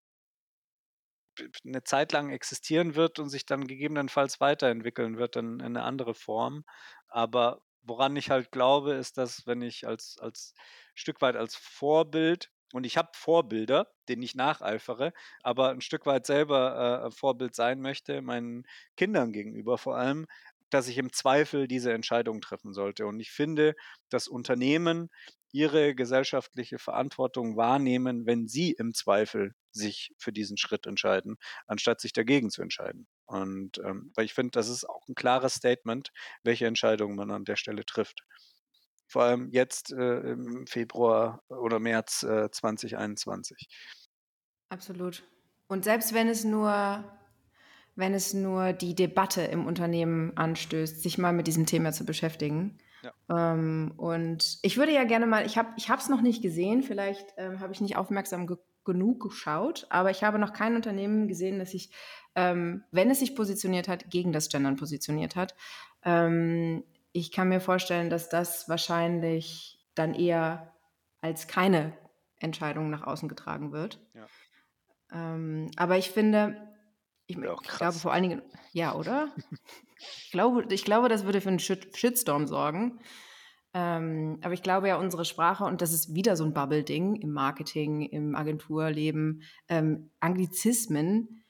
eine 1.66 1.84
Zeit 1.84 2.12
lang 2.12 2.30
existieren 2.32 2.96
wird 2.96 3.20
und 3.20 3.30
sich 3.30 3.46
dann 3.46 3.68
gegebenenfalls 3.68 4.40
weiterentwickeln 4.42 5.18
wird 5.18 5.36
in, 5.36 5.60
in 5.60 5.66
eine 5.66 5.84
andere 5.84 6.14
Form. 6.14 6.66
Aber 7.08 7.62
woran 7.82 8.16
ich 8.16 8.30
halt 8.30 8.52
glaube, 8.52 8.94
ist, 8.94 9.18
dass 9.18 9.48
wenn 9.48 9.62
ich 9.62 9.88
als, 9.88 10.18
als 10.20 10.54
Stück 10.96 11.22
weit 11.22 11.36
als 11.36 11.56
Vorbild, 11.56 12.52
und 12.74 12.86
ich 12.86 12.98
habe 12.98 13.10
Vorbilder, 13.16 13.88
denen 14.10 14.22
ich 14.22 14.36
nacheifere, 14.36 15.14
aber 15.42 15.70
ein 15.72 15.82
Stück 15.82 16.06
weit 16.06 16.26
selber 16.28 17.06
äh, 17.08 17.12
Vorbild 17.12 17.56
sein 17.56 17.82
möchte, 17.82 18.22
meinen 18.22 18.64
Kindern 18.96 19.32
gegenüber 19.32 19.78
vor 19.80 19.98
allem, 19.98 20.28
dass 20.70 20.88
ich 20.88 20.98
im 20.98 21.12
Zweifel 21.12 21.68
diese 21.68 21.94
Entscheidung 21.94 22.42
treffen 22.42 22.74
sollte. 22.74 23.06
Und 23.06 23.20
ich 23.20 23.32
finde, 23.32 23.76
dass 24.10 24.28
Unternehmen 24.28 25.10
ihre 25.52 25.96
gesellschaftliche 25.96 26.78
Verantwortung 26.78 27.58
wahrnehmen, 27.58 28.26
wenn 28.26 28.48
sie 28.48 28.72
im 28.72 28.94
Zweifel 28.94 29.54
sich 29.72 30.14
für 30.18 30.32
diesen 30.32 30.58
Schritt 30.58 30.86
entscheiden, 30.86 31.38
anstatt 31.68 32.02
sich 32.02 32.14
dagegen 32.14 32.50
zu 32.50 32.62
entscheiden. 32.62 33.08
Und 33.26 33.80
ähm, 33.80 34.12
weil 34.16 34.26
ich 34.26 34.34
finde, 34.34 34.52
das 34.52 34.70
ist 34.70 34.88
auch 34.88 35.08
ein 35.08 35.16
klares 35.16 35.56
Statement, 35.56 36.12
welche 36.44 36.68
Entscheidung 36.68 37.16
man 37.16 37.32
an 37.32 37.46
der 37.46 37.56
Stelle 37.56 37.86
trifft. 37.86 38.24
Vor 39.08 39.24
allem 39.24 39.50
jetzt 39.52 39.92
äh, 39.92 40.20
im 40.32 40.68
Februar 40.68 41.44
oder 41.48 41.80
März 41.80 42.24
äh, 42.24 42.50
2021. 42.52 43.68
Absolut. 44.70 45.24
Und 45.68 45.84
selbst 45.84 46.14
wenn 46.14 46.30
es 46.30 46.44
nur, 46.44 47.19
wenn 48.00 48.14
es 48.14 48.34
nur 48.34 48.72
die 48.72 48.96
Debatte 48.96 49.42
im 49.42 49.68
Unternehmen 49.68 50.36
anstößt, 50.38 51.04
sich 51.04 51.18
mal 51.18 51.34
mit 51.34 51.48
diesem 51.48 51.66
Thema 51.66 51.92
zu 51.92 52.06
beschäftigen. 52.06 52.78
Ja. 53.04 53.54
Ähm, 53.54 53.94
und 53.98 54.58
ich 54.62 54.78
würde 54.78 54.94
ja 54.94 55.04
gerne 55.04 55.28
mal, 55.28 55.46
ich 55.46 55.58
habe 55.58 55.70
ich 55.78 55.90
es 55.90 56.10
noch 56.10 56.22
nicht 56.22 56.42
gesehen, 56.42 56.82
vielleicht 56.82 57.34
ähm, 57.38 57.60
habe 57.60 57.74
ich 57.74 57.82
nicht 57.82 57.98
aufmerksam 57.98 58.48
ge 58.48 58.58
genug 58.86 59.22
geschaut, 59.22 59.86
aber 59.92 60.10
ich 60.10 60.24
habe 60.24 60.40
noch 60.40 60.52
kein 60.54 60.76
Unternehmen 60.76 61.28
gesehen, 61.28 61.60
das 61.60 61.72
sich, 61.72 61.92
ähm, 62.34 62.84
wenn 62.92 63.12
es 63.12 63.20
sich 63.20 63.36
positioniert 63.36 63.88
hat, 63.88 64.10
gegen 64.10 64.32
das 64.32 64.50
Gendern 64.50 64.78
positioniert 64.78 65.36
hat. 65.36 65.54
Ähm, 66.04 66.84
ich 67.12 67.32
kann 67.32 67.50
mir 67.50 67.60
vorstellen, 67.60 68.10
dass 68.10 68.30
das 68.30 68.68
wahrscheinlich 68.68 69.86
dann 69.94 70.16
eher 70.16 70.74
als 71.22 71.48
keine 71.48 71.94
Entscheidung 72.40 72.90
nach 72.90 73.04
außen 73.04 73.30
getragen 73.30 73.74
wird. 73.74 74.00
Ja. 74.16 74.26
Ähm, 75.12 75.70
aber 75.76 75.98
ich 75.98 76.10
finde, 76.10 76.56
ich, 77.30 77.48
auch 77.48 77.62
ich 77.62 77.70
glaube 77.70 77.98
vor 77.98 78.12
allen 78.12 78.24
Dingen, 78.24 78.42
ja, 78.74 78.96
oder? 78.96 79.32
ich, 80.00 80.32
glaube, 80.32 80.66
ich 80.74 80.84
glaube, 80.84 81.10
das 81.10 81.26
würde 81.26 81.42
für 81.42 81.50
einen 81.50 81.60
Shit 81.60 81.96
Shitstorm 81.96 82.48
sorgen. 82.48 83.00
Ähm, 83.74 84.40
aber 84.42 84.56
ich 84.56 84.64
glaube 84.64 84.88
ja, 84.88 84.98
unsere 84.98 85.26
Sprache, 85.26 85.64
und 85.64 85.82
das 85.82 85.94
ist 85.94 86.16
wieder 86.16 86.36
so 86.36 86.44
ein 86.44 86.54
Bubble-Ding 86.54 87.16
im 87.18 87.32
Marketing, 87.32 88.02
im 88.02 88.36
Agenturleben, 88.36 89.44
ähm, 89.68 90.10
Anglizismen 90.20 91.44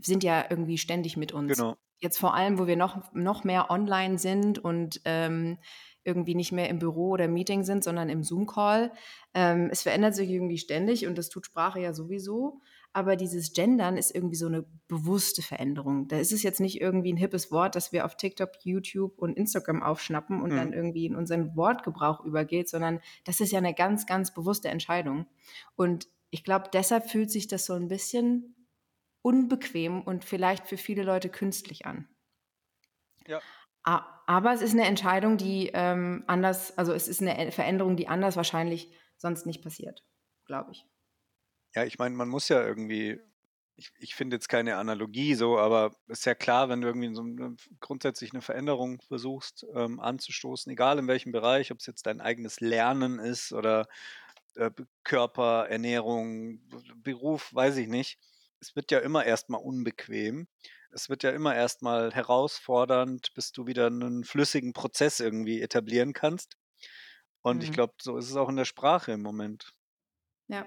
sind 0.00 0.24
ja 0.24 0.44
irgendwie 0.50 0.78
ständig 0.78 1.16
mit 1.16 1.32
uns. 1.32 1.56
Genau. 1.56 1.76
Jetzt 2.00 2.18
vor 2.18 2.34
allem, 2.34 2.58
wo 2.58 2.66
wir 2.66 2.76
noch, 2.76 3.12
noch 3.12 3.44
mehr 3.44 3.70
online 3.70 4.18
sind 4.18 4.58
und 4.58 5.00
ähm, 5.04 5.58
irgendwie 6.02 6.34
nicht 6.34 6.50
mehr 6.50 6.68
im 6.68 6.80
Büro 6.80 7.10
oder 7.10 7.28
Meeting 7.28 7.62
sind, 7.62 7.84
sondern 7.84 8.08
im 8.08 8.24
Zoom-Call. 8.24 8.92
Ähm, 9.34 9.68
es 9.70 9.82
verändert 9.82 10.16
sich 10.16 10.28
irgendwie 10.28 10.58
ständig 10.58 11.06
und 11.06 11.16
das 11.16 11.28
tut 11.28 11.46
Sprache 11.46 11.80
ja 11.80 11.92
sowieso. 11.92 12.60
Aber 12.92 13.16
dieses 13.16 13.52
Gendern 13.52 13.96
ist 13.96 14.14
irgendwie 14.14 14.34
so 14.36 14.46
eine 14.46 14.64
bewusste 14.88 15.42
Veränderung. 15.42 16.08
Da 16.08 16.18
ist 16.18 16.32
es 16.32 16.42
jetzt 16.42 16.58
nicht 16.58 16.80
irgendwie 16.80 17.12
ein 17.12 17.16
hippes 17.18 17.52
Wort, 17.52 17.76
das 17.76 17.92
wir 17.92 18.04
auf 18.04 18.16
TikTok, 18.16 18.50
YouTube 18.62 19.18
und 19.18 19.36
Instagram 19.36 19.82
aufschnappen 19.82 20.40
und 20.42 20.50
Mhm. 20.50 20.56
dann 20.56 20.72
irgendwie 20.72 21.06
in 21.06 21.14
unseren 21.14 21.54
Wortgebrauch 21.54 22.24
übergeht, 22.24 22.68
sondern 22.68 23.00
das 23.24 23.40
ist 23.40 23.52
ja 23.52 23.58
eine 23.58 23.74
ganz, 23.74 24.06
ganz 24.06 24.32
bewusste 24.34 24.68
Entscheidung. 24.68 25.26
Und 25.76 26.08
ich 26.30 26.44
glaube, 26.44 26.70
deshalb 26.72 27.08
fühlt 27.10 27.30
sich 27.30 27.46
das 27.46 27.66
so 27.66 27.74
ein 27.74 27.88
bisschen 27.88 28.54
unbequem 29.22 30.00
und 30.02 30.24
vielleicht 30.24 30.66
für 30.66 30.76
viele 30.78 31.02
Leute 31.02 31.28
künstlich 31.28 31.86
an. 31.86 32.08
Ja. 33.26 33.40
Aber 33.82 34.52
es 34.52 34.60
ist 34.60 34.72
eine 34.72 34.84
Entscheidung, 34.86 35.36
die 35.38 35.70
ähm, 35.72 36.24
anders, 36.26 36.76
also 36.76 36.92
es 36.92 37.08
ist 37.08 37.22
eine 37.22 37.52
Veränderung, 37.52 37.96
die 37.96 38.08
anders 38.08 38.36
wahrscheinlich 38.36 38.90
sonst 39.16 39.46
nicht 39.46 39.62
passiert. 39.62 40.04
glaube 40.44 40.72
ich. 40.72 40.86
Ja, 41.74 41.84
ich 41.84 41.98
meine, 41.98 42.14
man 42.14 42.28
muss 42.28 42.48
ja 42.48 42.64
irgendwie 42.64 43.20
ich, 43.76 43.92
ich 44.00 44.14
finde 44.16 44.34
jetzt 44.36 44.48
keine 44.48 44.76
Analogie 44.76 45.34
so, 45.36 45.56
aber 45.58 45.92
ist 46.08 46.26
ja 46.26 46.34
klar, 46.34 46.68
wenn 46.68 46.80
du 46.80 46.88
irgendwie 46.88 47.14
so 47.14 47.22
eine, 47.22 47.54
grundsätzlich 47.80 48.32
eine 48.32 48.42
Veränderung 48.42 49.00
versuchst 49.02 49.64
ähm, 49.72 50.00
anzustoßen, 50.00 50.72
egal 50.72 50.98
in 50.98 51.06
welchem 51.06 51.30
Bereich, 51.30 51.70
ob 51.70 51.78
es 51.78 51.86
jetzt 51.86 52.06
dein 52.06 52.20
eigenes 52.20 52.60
Lernen 52.60 53.20
ist 53.20 53.52
oder 53.52 53.86
äh, 54.56 54.70
Körper, 55.04 55.68
Ernährung, 55.68 56.60
Beruf, 56.96 57.54
weiß 57.54 57.76
ich 57.76 57.88
nicht. 57.88 58.18
Es 58.60 58.74
wird 58.74 58.90
ja 58.90 58.98
immer 58.98 59.24
erstmal 59.24 59.60
unbequem. 59.62 60.48
Es 60.90 61.08
wird 61.08 61.22
ja 61.22 61.30
immer 61.30 61.54
erstmal 61.54 62.12
herausfordernd, 62.12 63.32
bis 63.34 63.52
du 63.52 63.66
wieder 63.68 63.86
einen 63.86 64.24
flüssigen 64.24 64.72
Prozess 64.72 65.20
irgendwie 65.20 65.60
etablieren 65.62 66.14
kannst. 66.14 66.56
Und 67.42 67.62
ich 67.62 67.70
Mhm. 67.70 67.72
glaube, 67.72 67.94
so 68.00 68.16
ist 68.18 68.30
es 68.30 68.36
auch 68.36 68.48
in 68.48 68.56
der 68.56 68.64
Sprache 68.66 69.12
im 69.12 69.22
Moment. 69.22 69.72
Ja. 70.48 70.66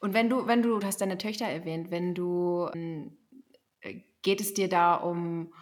Und 0.00 0.14
wenn 0.14 0.28
du, 0.28 0.46
wenn 0.46 0.62
du, 0.62 0.78
du 0.78 0.86
hast 0.86 1.00
deine 1.00 1.18
Töchter 1.18 1.46
erwähnt, 1.46 1.90
wenn 1.90 2.14
du, 2.14 2.68
ähm, 2.74 3.16
äh, 3.80 4.00
geht 4.22 4.40
es 4.40 4.54
dir 4.54 4.68
da 4.68 4.94
um, 4.94 5.52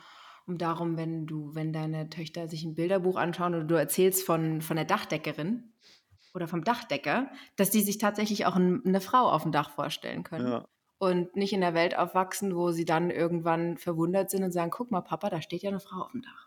um 0.47 0.59
darum, 0.59 0.97
wenn 0.97 1.27
du, 1.27 1.55
wenn 1.55 1.73
deine 1.73 2.09
Töchter 2.09 2.49
sich 2.49 2.65
ein 2.65 2.75
Bilderbuch 2.75 3.17
anschauen 3.17 3.55
oder 3.55 3.65
du 3.65 3.75
erzählst 3.75 4.25
von, 4.25 4.61
von 4.61 4.77
der 4.77 4.85
Dachdeckerin 4.85 5.73
oder 6.35 6.47
vom 6.47 6.63
Dachdecker, 6.63 7.31
dass 7.57 7.71
die 7.71 7.81
sich 7.81 7.99
tatsächlich 7.99 8.47
auch 8.47 8.57
ein, 8.57 8.83
eine 8.85 9.01
Frau 9.01 9.31
auf 9.31 9.43
dem 9.43 9.53
Dach 9.53 9.71
vorstellen 9.71 10.23
können. 10.23 10.49
Ja. 10.49 10.69
Und 10.99 11.35
nicht 11.37 11.53
in 11.53 11.61
der 11.61 11.75
Welt 11.75 11.97
aufwachsen, 11.97 12.55
wo 12.55 12.71
sie 12.71 12.85
dann 12.85 13.11
irgendwann 13.11 13.77
verwundert 13.77 14.31
sind 14.31 14.45
und 14.45 14.53
sagen, 14.53 14.71
guck 14.71 14.91
mal, 14.91 15.03
Papa, 15.03 15.29
da 15.29 15.43
steht 15.43 15.63
ja 15.63 15.71
eine 15.71 15.81
Frau 15.81 16.03
auf 16.03 16.13
dem 16.13 16.23
Dach. 16.23 16.46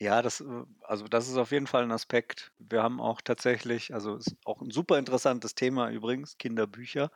Ja, 0.00 0.22
das, 0.22 0.40
äh, 0.40 0.64
also 0.82 1.06
das 1.08 1.28
ist 1.28 1.36
auf 1.36 1.50
jeden 1.50 1.66
Fall 1.66 1.82
ein 1.82 1.92
Aspekt. 1.92 2.52
Wir 2.58 2.82
haben 2.82 3.00
auch 3.00 3.20
tatsächlich, 3.20 3.92
also 3.94 4.16
ist 4.16 4.36
auch 4.44 4.60
ein 4.62 4.70
super 4.70 4.98
interessantes 4.98 5.54
Thema 5.54 5.90
übrigens, 5.90 6.38
Kinderbücher. 6.38 7.10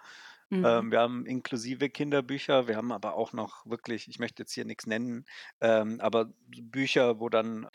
Mhm. 0.51 0.63
Ähm, 0.63 0.91
wir 0.91 1.01
haben 1.01 1.27
inklusive 1.27 1.91
Kinderbücher, 1.91 2.69
wir 2.69 2.77
haben 2.77 2.93
aber 2.93 3.15
auch 3.15 3.33
noch 3.33 3.67
wirklich, 3.67 4.09
ich 4.09 4.19
möchte 4.19 4.43
jetzt 4.43 4.53
hier 4.53 4.65
nichts 4.65 4.87
nennen, 4.87 5.25
ähm, 5.61 6.01
aber 6.01 6.33
Bücher, 6.47 7.21
wo 7.21 7.29
dann, 7.29 7.69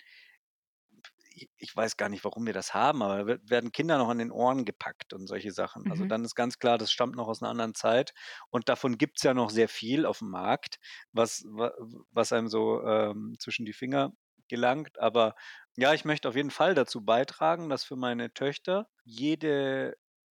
ich, 1.58 1.76
weiß 1.76 1.98
gar 1.98 2.10
nicht, 2.10 2.24
warum 2.24 2.46
wir 2.46 2.54
das 2.54 2.74
haben, 2.74 3.02
aber 3.04 3.28
werden 3.48 3.72
Kinder 3.72 3.98
noch 3.98 4.10
an 4.10 4.18
den 4.18 4.32
Ohren 4.32 4.66
gepackt 4.66 5.14
und 5.14 5.28
solche 5.28 5.52
Sachen. 5.52 5.88
Also 5.88 6.04
Mhm. 6.04 6.06
dann 6.06 6.26
ist 6.26 6.36
ganz 6.36 6.58
klar, 6.58 6.78
das 6.78 6.92
stammt 6.92 7.16
noch 7.16 7.28
aus 7.28 7.42
einer 7.42 7.52
anderen 7.52 7.76
Zeit 7.76 8.14
und 8.50 8.70
davon 8.70 8.98
gibt 8.98 9.18
es 9.18 9.24
ja 9.24 9.34
noch 9.34 9.50
sehr 9.52 9.70
viel 9.70 10.06
auf 10.06 10.20
dem 10.20 10.30
Markt, 10.32 10.80
was, 11.12 11.44
wa- 11.48 11.74
was 12.12 12.32
einem 12.34 12.48
so 12.48 12.82
ähm, 12.84 13.36
zwischen 13.40 13.66
die 13.66 13.74
Finger 13.74 14.14
gelangt. 14.50 15.00
Aber 15.00 15.36
ja, 15.78 15.94
ich 15.94 16.06
möchte 16.06 16.30
auf 16.30 16.36
jeden 16.36 16.52
Fall 16.52 16.76
dazu 16.76 17.04
beitragen, 17.06 17.70
dass 17.70 17.84
für 17.84 17.96
meine 17.96 18.34
Töchter 18.34 18.90
jede 19.04 19.96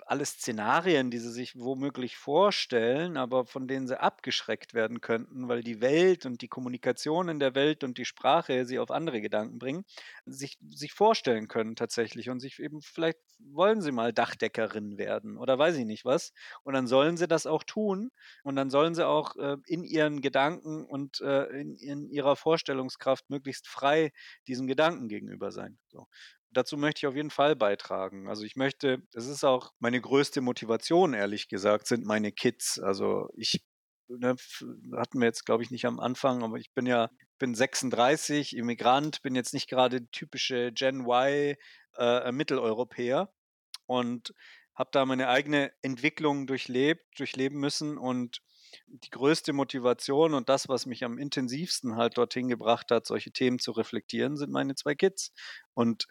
alle 0.09 0.25
Szenarien, 0.25 1.11
die 1.11 1.19
sie 1.19 1.31
sich 1.31 1.55
womöglich 1.59 2.17
vorstellen, 2.17 3.17
aber 3.19 3.45
von 3.47 3.69
denen 3.69 3.87
sie 3.87 4.01
abgeschreckt 4.01 4.73
werden 4.73 5.01
könnten, 5.03 5.49
weil 5.49 5.63
die 5.63 5.81
Welt 5.83 6.25
und 6.25 6.41
die 6.41 6.49
Kommunikation 6.49 7.29
in 7.29 7.39
der 7.39 7.55
Welt 7.55 7.85
und 7.85 7.99
die 7.99 8.07
Sprache 8.07 8.65
sie 8.65 8.79
auf 8.79 8.91
andere 8.91 9.21
Gedanken 9.21 9.59
bringen, 9.59 9.85
sich, 10.25 10.59
sich 10.71 10.93
vorstellen 10.93 11.47
können 11.47 11.77
tatsächlich 11.77 12.31
und 12.31 12.41
sich 12.41 12.59
eben, 12.59 12.81
vielleicht 12.81 13.19
wollen 13.39 13.83
sie 13.83 13.93
mal 13.93 14.13
Dachdeckerin 14.13 14.97
werden 14.97 15.37
oder 15.37 15.59
weiß 15.59 15.77
ich 15.77 15.85
nicht 15.85 16.05
was. 16.05 16.33
Und 16.65 16.73
dann 16.75 16.87
sollen 16.87 17.17
sie 17.17 17.29
das 17.29 17.47
auch 17.47 17.63
tun 17.63 18.11
und 18.45 18.57
dann 18.57 18.71
sollen 18.71 18.95
sie 18.95 19.07
auch 19.07 19.37
äh, 19.37 19.59
in 19.67 19.85
ihren 19.85 20.23
Gedanken 20.23 20.85
und 20.87 21.21
äh, 21.21 21.45
in, 21.61 21.77
in 21.77 22.09
ihrer 22.11 22.35
Vorstellungskraft 22.37 23.29
möglichst 23.29 23.69
frei 23.69 24.13
diesem 24.47 24.67
Gedanken 24.67 25.09
gegenüber 25.09 25.53
sein. 25.53 25.79
So 25.89 26.07
dazu 26.51 26.77
möchte 26.77 27.01
ich 27.01 27.07
auf 27.07 27.17
jeden 27.17 27.31
Fall 27.31 27.57
beitragen. 27.57 28.29
Also 28.29 28.45
ich 28.45 28.57
möchte, 28.57 29.03
das 29.13 29.27
ist 29.27 29.45
auch 29.45 29.73
meine 29.79 30.01
größte 30.01 30.41
Motivation, 30.41 31.15
ehrlich 31.15 31.49
gesagt, 31.49 31.87
sind 31.87 32.05
meine 32.05 32.33
Kids. 32.33 32.79
Also 32.79 33.29
ich 33.37 33.65
ne, 34.09 34.37
hatten 34.97 35.21
wir 35.21 35.27
jetzt, 35.27 35.45
glaube 35.45 35.63
ich, 35.63 35.71
nicht 35.71 35.85
am 35.85 36.01
Anfang, 36.01 36.43
aber 36.43 36.57
ich 36.57 36.73
bin 36.73 36.87
ja, 36.87 37.11
bin 37.39 37.55
36, 37.55 38.57
Immigrant, 38.57 39.23
bin 39.23 39.35
jetzt 39.35 39.55
nicht 39.55 39.69
gerade 39.69 40.09
typische 40.11 40.73
Gen 40.73 41.07
Y 41.07 41.57
äh, 41.97 42.33
Mitteleuropäer 42.33 43.33
und 43.87 44.33
habe 44.75 44.91
da 44.93 45.05
meine 45.05 45.29
eigene 45.29 45.73
Entwicklung 45.83 46.47
durchlebt, 46.47 47.19
durchleben 47.19 47.59
müssen 47.59 47.99
und 47.99 48.41
die 48.87 49.11
größte 49.11 49.53
Motivation 49.53 50.35
und 50.35 50.49
das, 50.49 50.69
was 50.69 50.87
mich 50.87 51.05
am 51.05 51.19
intensivsten 51.19 51.97
halt 51.97 52.17
dorthin 52.17 52.49
gebracht 52.49 52.91
hat, 52.91 53.07
solche 53.07 53.33
Themen 53.33 53.59
zu 53.59 53.73
reflektieren, 53.73 54.37
sind 54.37 54.53
meine 54.53 54.75
zwei 54.75 54.95
Kids. 54.95 55.33
Und 55.75 56.07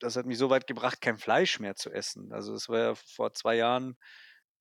das 0.00 0.16
hat 0.16 0.26
mich 0.26 0.38
so 0.38 0.50
weit 0.50 0.66
gebracht, 0.66 1.00
kein 1.00 1.18
Fleisch 1.18 1.60
mehr 1.60 1.76
zu 1.76 1.90
essen. 1.90 2.32
Also 2.32 2.52
das 2.52 2.68
war 2.68 2.78
ja 2.78 2.94
vor 2.94 3.32
zwei 3.34 3.56
Jahren 3.56 3.96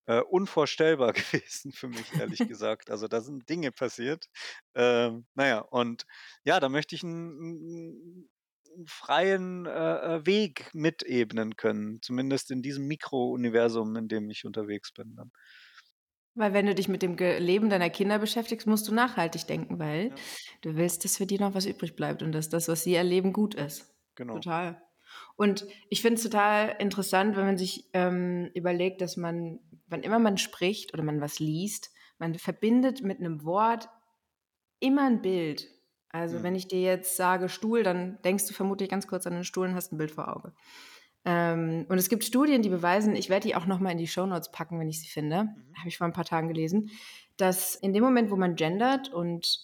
äh, 0.05 0.21
unvorstellbar 0.21 1.13
gewesen 1.13 1.71
für 1.73 1.87
mich, 1.89 2.15
ehrlich 2.17 2.45
gesagt. 2.47 2.89
Also 2.91 3.07
da 3.07 3.21
sind 3.21 3.49
Dinge 3.49 3.71
passiert. 3.71 4.27
Ähm, 4.75 5.27
naja, 5.35 5.59
und 5.59 6.05
ja, 6.45 6.59
da 6.59 6.69
möchte 6.69 6.95
ich 6.95 7.03
einen, 7.03 8.29
einen 8.75 8.87
freien 8.87 9.65
äh, 9.65 10.17
äh, 10.17 10.25
Weg 10.25 10.71
mitebnen 10.73 11.55
können, 11.55 12.01
zumindest 12.01 12.51
in 12.51 12.61
diesem 12.61 12.85
Mikrouniversum, 12.87 13.95
in 13.95 14.07
dem 14.07 14.29
ich 14.29 14.45
unterwegs 14.45 14.91
bin. 14.93 15.15
Dann. 15.15 15.31
Weil 16.35 16.53
wenn 16.53 16.65
du 16.65 16.73
dich 16.75 16.87
mit 16.87 17.01
dem 17.03 17.15
Leben 17.17 17.69
deiner 17.69 17.89
Kinder 17.91 18.17
beschäftigst, 18.19 18.65
musst 18.67 18.87
du 18.87 18.93
nachhaltig 18.93 19.45
denken, 19.47 19.77
weil 19.79 20.11
Ja. 20.11 20.23
du 20.61 20.75
willst, 20.75 21.03
dass 21.05 21.17
für 21.17 21.25
die 21.27 21.37
noch 21.37 21.53
was 21.53 21.65
übrig 21.65 21.95
bleibt 21.95 22.23
und 22.23 22.31
dass 22.31 22.49
das, 22.49 22.67
was 22.67 22.83
sie 22.83 22.95
erleben, 22.95 23.33
gut 23.33 23.53
ist. 23.55 23.95
Genau. 24.15 24.43
Total. 24.43 24.81
Und 25.35 25.65
ich 25.89 26.01
finde 26.01 26.15
es 26.15 26.23
total 26.23 26.75
interessant, 26.79 27.35
wenn 27.35 27.45
man 27.45 27.57
sich 27.57 27.89
ähm, 27.93 28.49
überlegt, 28.53 29.01
dass 29.01 29.17
man, 29.17 29.59
wann 29.87 30.03
immer 30.03 30.19
man 30.19 30.37
spricht 30.37 30.93
oder 30.93 31.03
man 31.03 31.21
was 31.21 31.39
liest, 31.39 31.91
man 32.19 32.35
verbindet 32.35 33.01
mit 33.03 33.19
einem 33.19 33.43
Wort 33.43 33.89
immer 34.79 35.05
ein 35.05 35.21
Bild. 35.21 35.69
Also 36.09 36.37
Mhm. 36.37 36.43
wenn 36.43 36.55
ich 36.55 36.67
dir 36.67 36.81
jetzt 36.81 37.15
sage 37.15 37.49
Stuhl, 37.49 37.83
dann 37.83 38.21
denkst 38.23 38.47
du 38.47 38.53
vermutlich 38.53 38.89
ganz 38.89 39.07
kurz 39.07 39.25
an 39.25 39.33
den 39.33 39.43
Stuhl 39.43 39.67
und 39.67 39.75
hast 39.75 39.91
ein 39.91 39.97
Bild 39.97 40.11
vor 40.11 40.35
Auge. 40.35 40.53
Ähm, 41.25 41.85
und 41.89 41.97
es 41.97 42.09
gibt 42.09 42.23
Studien, 42.23 42.61
die 42.61 42.69
beweisen, 42.69 43.15
ich 43.15 43.29
werde 43.29 43.47
die 43.47 43.55
auch 43.55 43.65
nochmal 43.65 43.93
in 43.93 43.97
die 43.97 44.07
Shownotes 44.07 44.51
packen, 44.51 44.79
wenn 44.79 44.89
ich 44.89 44.99
sie 45.01 45.07
finde, 45.07 45.55
Mhm. 45.55 45.75
habe 45.77 45.87
ich 45.87 45.97
vor 45.97 46.05
ein 46.07 46.13
paar 46.13 46.25
Tagen 46.25 46.49
gelesen, 46.49 46.91
dass 47.37 47.75
in 47.75 47.93
dem 47.93 48.03
Moment, 48.03 48.29
wo 48.29 48.35
man 48.35 48.55
gendert 48.55 49.11
und 49.11 49.63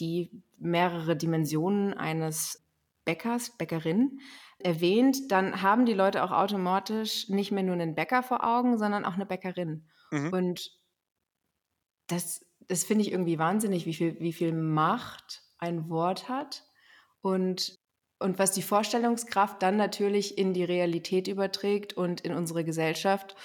die 0.00 0.30
mehrere 0.58 1.16
Dimensionen 1.16 1.92
eines 1.94 2.64
Bäckers, 3.04 3.56
Bäckerin 3.58 4.20
erwähnt, 4.64 5.30
dann 5.30 5.62
haben 5.62 5.86
die 5.86 5.94
Leute 5.94 6.22
auch 6.22 6.30
automatisch 6.30 7.28
nicht 7.28 7.52
mehr 7.52 7.62
nur 7.62 7.74
einen 7.74 7.94
Bäcker 7.94 8.22
vor 8.22 8.44
Augen, 8.44 8.78
sondern 8.78 9.04
auch 9.04 9.14
eine 9.14 9.26
Bäckerin. 9.26 9.88
Mhm. 10.10 10.32
Und 10.32 10.70
das, 12.06 12.44
das 12.68 12.84
finde 12.84 13.02
ich 13.02 13.12
irgendwie 13.12 13.38
wahnsinnig, 13.38 13.86
wie 13.86 13.94
viel, 13.94 14.18
wie 14.20 14.32
viel 14.32 14.52
Macht 14.52 15.42
ein 15.58 15.88
Wort 15.88 16.28
hat 16.28 16.64
und, 17.20 17.78
und 18.18 18.38
was 18.38 18.52
die 18.52 18.62
Vorstellungskraft 18.62 19.62
dann 19.62 19.76
natürlich 19.76 20.38
in 20.38 20.54
die 20.54 20.64
Realität 20.64 21.28
überträgt 21.28 21.92
und 21.94 22.20
in 22.20 22.34
unsere 22.34 22.64
Gesellschaft 22.64 23.36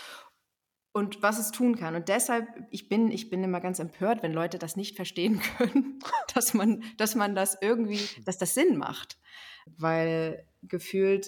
und 0.97 1.21
was 1.21 1.37
es 1.37 1.51
tun 1.51 1.77
kann. 1.77 1.95
Und 1.95 2.09
deshalb, 2.09 2.47
ich 2.71 2.89
bin, 2.89 3.11
ich 3.11 3.29
bin 3.29 3.43
immer 3.43 3.61
ganz 3.61 3.77
empört, 3.77 4.23
wenn 4.23 4.33
Leute 4.33 4.57
das 4.57 4.75
nicht 4.75 4.95
verstehen 4.95 5.39
können, 5.57 5.99
dass 6.33 6.53
man, 6.53 6.83
dass 6.97 7.15
man 7.15 7.35
das 7.35 7.57
irgendwie, 7.61 8.01
dass 8.25 8.37
das 8.37 8.55
Sinn 8.55 8.77
macht. 8.77 9.17
Weil 9.77 10.45
gefühlt 10.63 11.27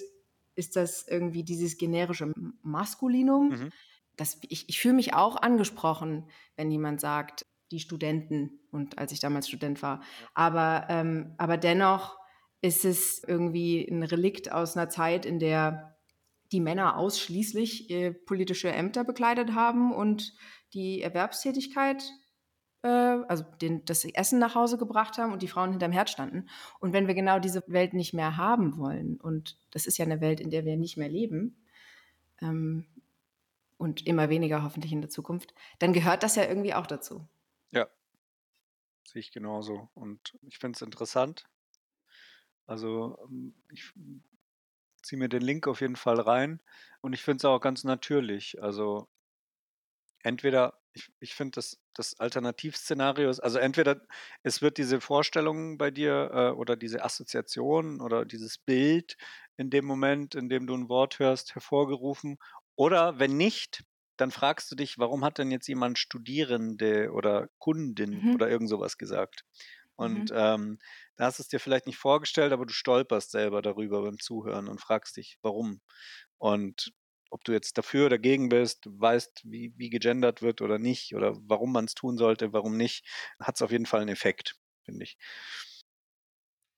ist 0.54 0.76
das 0.76 1.06
irgendwie 1.08 1.44
dieses 1.44 1.78
generische 1.78 2.32
Maskulinum. 2.62 3.48
Mhm. 3.48 3.72
Das, 4.16 4.38
ich, 4.48 4.68
ich 4.68 4.80
fühle 4.80 4.94
mich 4.94 5.14
auch 5.14 5.36
angesprochen, 5.36 6.28
wenn 6.56 6.70
jemand 6.70 7.00
sagt, 7.00 7.46
die 7.70 7.80
Studenten 7.80 8.60
und 8.70 8.98
als 8.98 9.12
ich 9.12 9.20
damals 9.20 9.48
Student 9.48 9.82
war. 9.82 10.02
Aber, 10.34 10.86
ähm, 10.90 11.34
aber 11.38 11.56
dennoch 11.56 12.18
ist 12.60 12.84
es 12.84 13.22
irgendwie 13.26 13.88
ein 13.88 14.02
Relikt 14.02 14.52
aus 14.52 14.76
einer 14.76 14.88
Zeit, 14.88 15.24
in 15.24 15.38
der 15.38 15.96
die 16.52 16.60
Männer 16.60 16.96
ausschließlich 16.96 17.90
äh, 17.90 18.12
politische 18.12 18.70
Ämter 18.70 19.04
bekleidet 19.04 19.54
haben 19.54 19.92
und 19.92 20.34
die 20.74 21.00
Erwerbstätigkeit, 21.00 22.02
äh, 22.82 22.88
also 22.88 23.44
den, 23.60 23.84
das 23.84 24.04
Essen 24.04 24.38
nach 24.38 24.54
Hause 24.54 24.78
gebracht 24.78 25.18
haben 25.18 25.32
und 25.32 25.42
die 25.42 25.48
Frauen 25.48 25.70
hinterm 25.70 25.92
Herd 25.92 26.10
standen. 26.10 26.48
Und 26.80 26.92
wenn 26.92 27.06
wir 27.06 27.14
genau 27.14 27.38
diese 27.38 27.62
Welt 27.66 27.94
nicht 27.94 28.14
mehr 28.14 28.36
haben 28.36 28.76
wollen, 28.78 29.20
und 29.20 29.58
das 29.70 29.86
ist 29.86 29.98
ja 29.98 30.04
eine 30.04 30.20
Welt, 30.20 30.40
in 30.40 30.50
der 30.50 30.64
wir 30.64 30.76
nicht 30.76 30.96
mehr 30.96 31.08
leben, 31.08 31.56
ähm, 32.40 32.86
und 33.80 34.06
immer 34.06 34.28
weniger 34.28 34.62
hoffentlich 34.62 34.92
in 34.92 35.00
der 35.00 35.08
Zukunft, 35.08 35.54
dann 35.78 35.94
gehört 35.94 36.22
das 36.22 36.36
ja 36.36 36.44
irgendwie 36.44 36.74
auch 36.74 36.86
dazu. 36.86 37.26
Ja, 37.70 37.88
sehe 39.04 39.20
ich 39.20 39.32
genauso. 39.32 39.88
Und 39.94 40.36
ich 40.42 40.58
finde 40.58 40.76
es 40.76 40.82
interessant. 40.82 41.48
Also 42.66 43.18
ähm, 43.24 43.54
ich 43.72 43.90
ziehe 45.02 45.18
mir 45.18 45.30
den 45.30 45.40
Link 45.40 45.66
auf 45.66 45.80
jeden 45.80 45.96
Fall 45.96 46.20
rein 46.20 46.60
und 47.00 47.14
ich 47.14 47.22
finde 47.22 47.38
es 47.38 47.44
auch 47.46 47.58
ganz 47.58 47.84
natürlich. 47.84 48.62
Also 48.62 49.08
entweder, 50.22 50.80
ich, 50.92 51.10
ich 51.20 51.34
finde 51.34 51.52
das, 51.56 51.78
das 51.94 52.18
Alternativszenario 52.18 53.30
ist, 53.30 53.40
also 53.40 53.58
entweder 53.58 54.02
es 54.42 54.62
wird 54.62 54.78
diese 54.78 55.00
Vorstellung 55.00 55.78
bei 55.78 55.90
dir 55.90 56.30
äh, 56.32 56.50
oder 56.50 56.76
diese 56.76 57.04
Assoziation 57.04 58.00
oder 58.00 58.24
dieses 58.24 58.58
Bild 58.58 59.16
in 59.56 59.70
dem 59.70 59.84
Moment, 59.84 60.34
in 60.34 60.48
dem 60.48 60.66
du 60.66 60.74
ein 60.74 60.88
Wort 60.88 61.18
hörst, 61.18 61.54
hervorgerufen 61.54 62.38
Oder 62.76 63.18
wenn 63.18 63.36
nicht, 63.36 63.84
dann 64.16 64.30
fragst 64.30 64.70
du 64.70 64.76
dich, 64.76 64.98
warum 64.98 65.24
hat 65.24 65.38
denn 65.38 65.50
jetzt 65.50 65.66
jemand 65.68 65.98
Studierende 65.98 67.10
oder 67.12 67.48
Kundin 67.58 68.24
Mhm. 68.24 68.34
oder 68.34 68.48
irgend 68.50 68.68
sowas 68.68 68.98
gesagt? 68.98 69.44
Und 69.96 70.30
Mhm. 70.30 70.34
ähm, 70.34 70.78
da 71.16 71.26
hast 71.26 71.38
du 71.38 71.42
es 71.42 71.48
dir 71.48 71.60
vielleicht 71.60 71.86
nicht 71.86 71.98
vorgestellt, 71.98 72.52
aber 72.52 72.64
du 72.66 72.72
stolperst 72.72 73.30
selber 73.30 73.60
darüber 73.62 74.02
beim 74.02 74.18
Zuhören 74.18 74.68
und 74.68 74.80
fragst 74.80 75.16
dich, 75.16 75.38
warum. 75.42 75.80
Und 76.38 76.92
ob 77.30 77.44
du 77.44 77.52
jetzt 77.52 77.78
dafür 77.78 78.06
oder 78.06 78.16
dagegen 78.16 78.48
bist, 78.48 78.86
weißt, 78.90 79.42
wie, 79.44 79.72
wie 79.76 79.90
gegendert 79.90 80.42
wird 80.42 80.60
oder 80.60 80.78
nicht, 80.78 81.14
oder 81.14 81.36
warum 81.42 81.72
man 81.72 81.86
es 81.86 81.94
tun 81.94 82.18
sollte, 82.18 82.52
warum 82.52 82.76
nicht, 82.76 83.06
hat 83.38 83.56
es 83.56 83.62
auf 83.62 83.70
jeden 83.70 83.86
Fall 83.86 84.00
einen 84.00 84.10
Effekt, 84.10 84.56
finde 84.84 85.04
ich. 85.04 85.16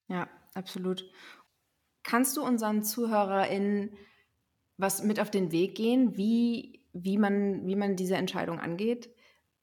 Ja, 0.08 0.28
absolut. 0.54 1.10
Kannst 2.02 2.36
du 2.36 2.42
unseren 2.44 2.82
ZuhörerInnen 2.82 3.96
was 4.76 5.02
mit 5.02 5.20
auf 5.20 5.30
den 5.30 5.52
Weg 5.52 5.76
gehen, 5.76 6.16
wie, 6.16 6.84
wie, 6.92 7.18
man, 7.18 7.66
wie 7.66 7.76
man 7.76 7.96
diese 7.96 8.16
Entscheidung 8.16 8.58
angeht? 8.58 9.10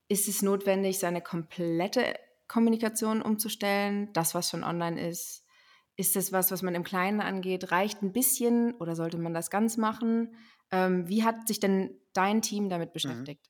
Ist 0.08 0.28
es 0.28 0.42
notwendig, 0.42 1.00
seine 1.00 1.22
komplette 1.22 2.16
Kommunikation 2.48 3.22
umzustellen, 3.22 4.12
das, 4.14 4.34
was 4.34 4.50
schon 4.50 4.64
online 4.64 5.10
ist? 5.10 5.46
Ist 5.96 6.16
das 6.16 6.32
was, 6.32 6.52
was 6.52 6.62
man 6.62 6.76
im 6.76 6.84
Kleinen 6.84 7.22
angeht? 7.22 7.72
Reicht 7.72 8.02
ein 8.02 8.14
bisschen 8.14 8.74
oder 8.76 8.96
sollte 8.96 9.18
man 9.18 9.34
das 9.34 9.50
ganz 9.52 9.78
machen? 9.78 10.36
Ähm, 10.72 11.08
wie 11.08 11.24
hat 11.24 11.48
sich 11.48 11.60
denn 11.60 12.00
dein 12.14 12.42
Team 12.42 12.70
damit 12.70 12.94
beschäftigt? 12.94 13.50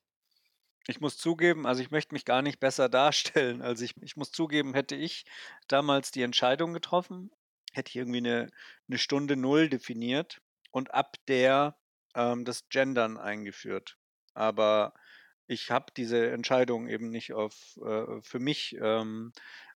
Ich 0.86 1.00
muss 1.00 1.16
zugeben, 1.18 1.66
also 1.66 1.82
ich 1.82 1.90
möchte 1.90 2.14
mich 2.14 2.24
gar 2.24 2.42
nicht 2.42 2.58
besser 2.60 2.88
darstellen. 2.88 3.62
Also 3.62 3.84
ich, 3.84 3.94
ich 4.02 4.16
muss 4.16 4.32
zugeben, 4.32 4.74
hätte 4.74 4.96
ich 4.96 5.24
damals 5.68 6.10
die 6.10 6.22
Entscheidung 6.22 6.72
getroffen, 6.72 7.30
hätte 7.72 7.90
ich 7.90 7.96
irgendwie 7.96 8.18
eine, 8.18 8.50
eine 8.88 8.98
Stunde 8.98 9.36
Null 9.36 9.68
definiert 9.68 10.40
und 10.70 10.92
ab 10.94 11.16
der 11.28 11.76
ähm, 12.14 12.44
das 12.44 12.68
Gendern 12.68 13.18
eingeführt. 13.18 13.98
Aber 14.34 14.94
ich 15.46 15.70
habe 15.70 15.92
diese 15.96 16.30
Entscheidung 16.30 16.88
eben 16.88 17.10
nicht 17.10 17.32
auf 17.32 17.76
äh, 17.84 18.20
für 18.22 18.38
mich 18.38 18.76
ähm, 18.80 19.32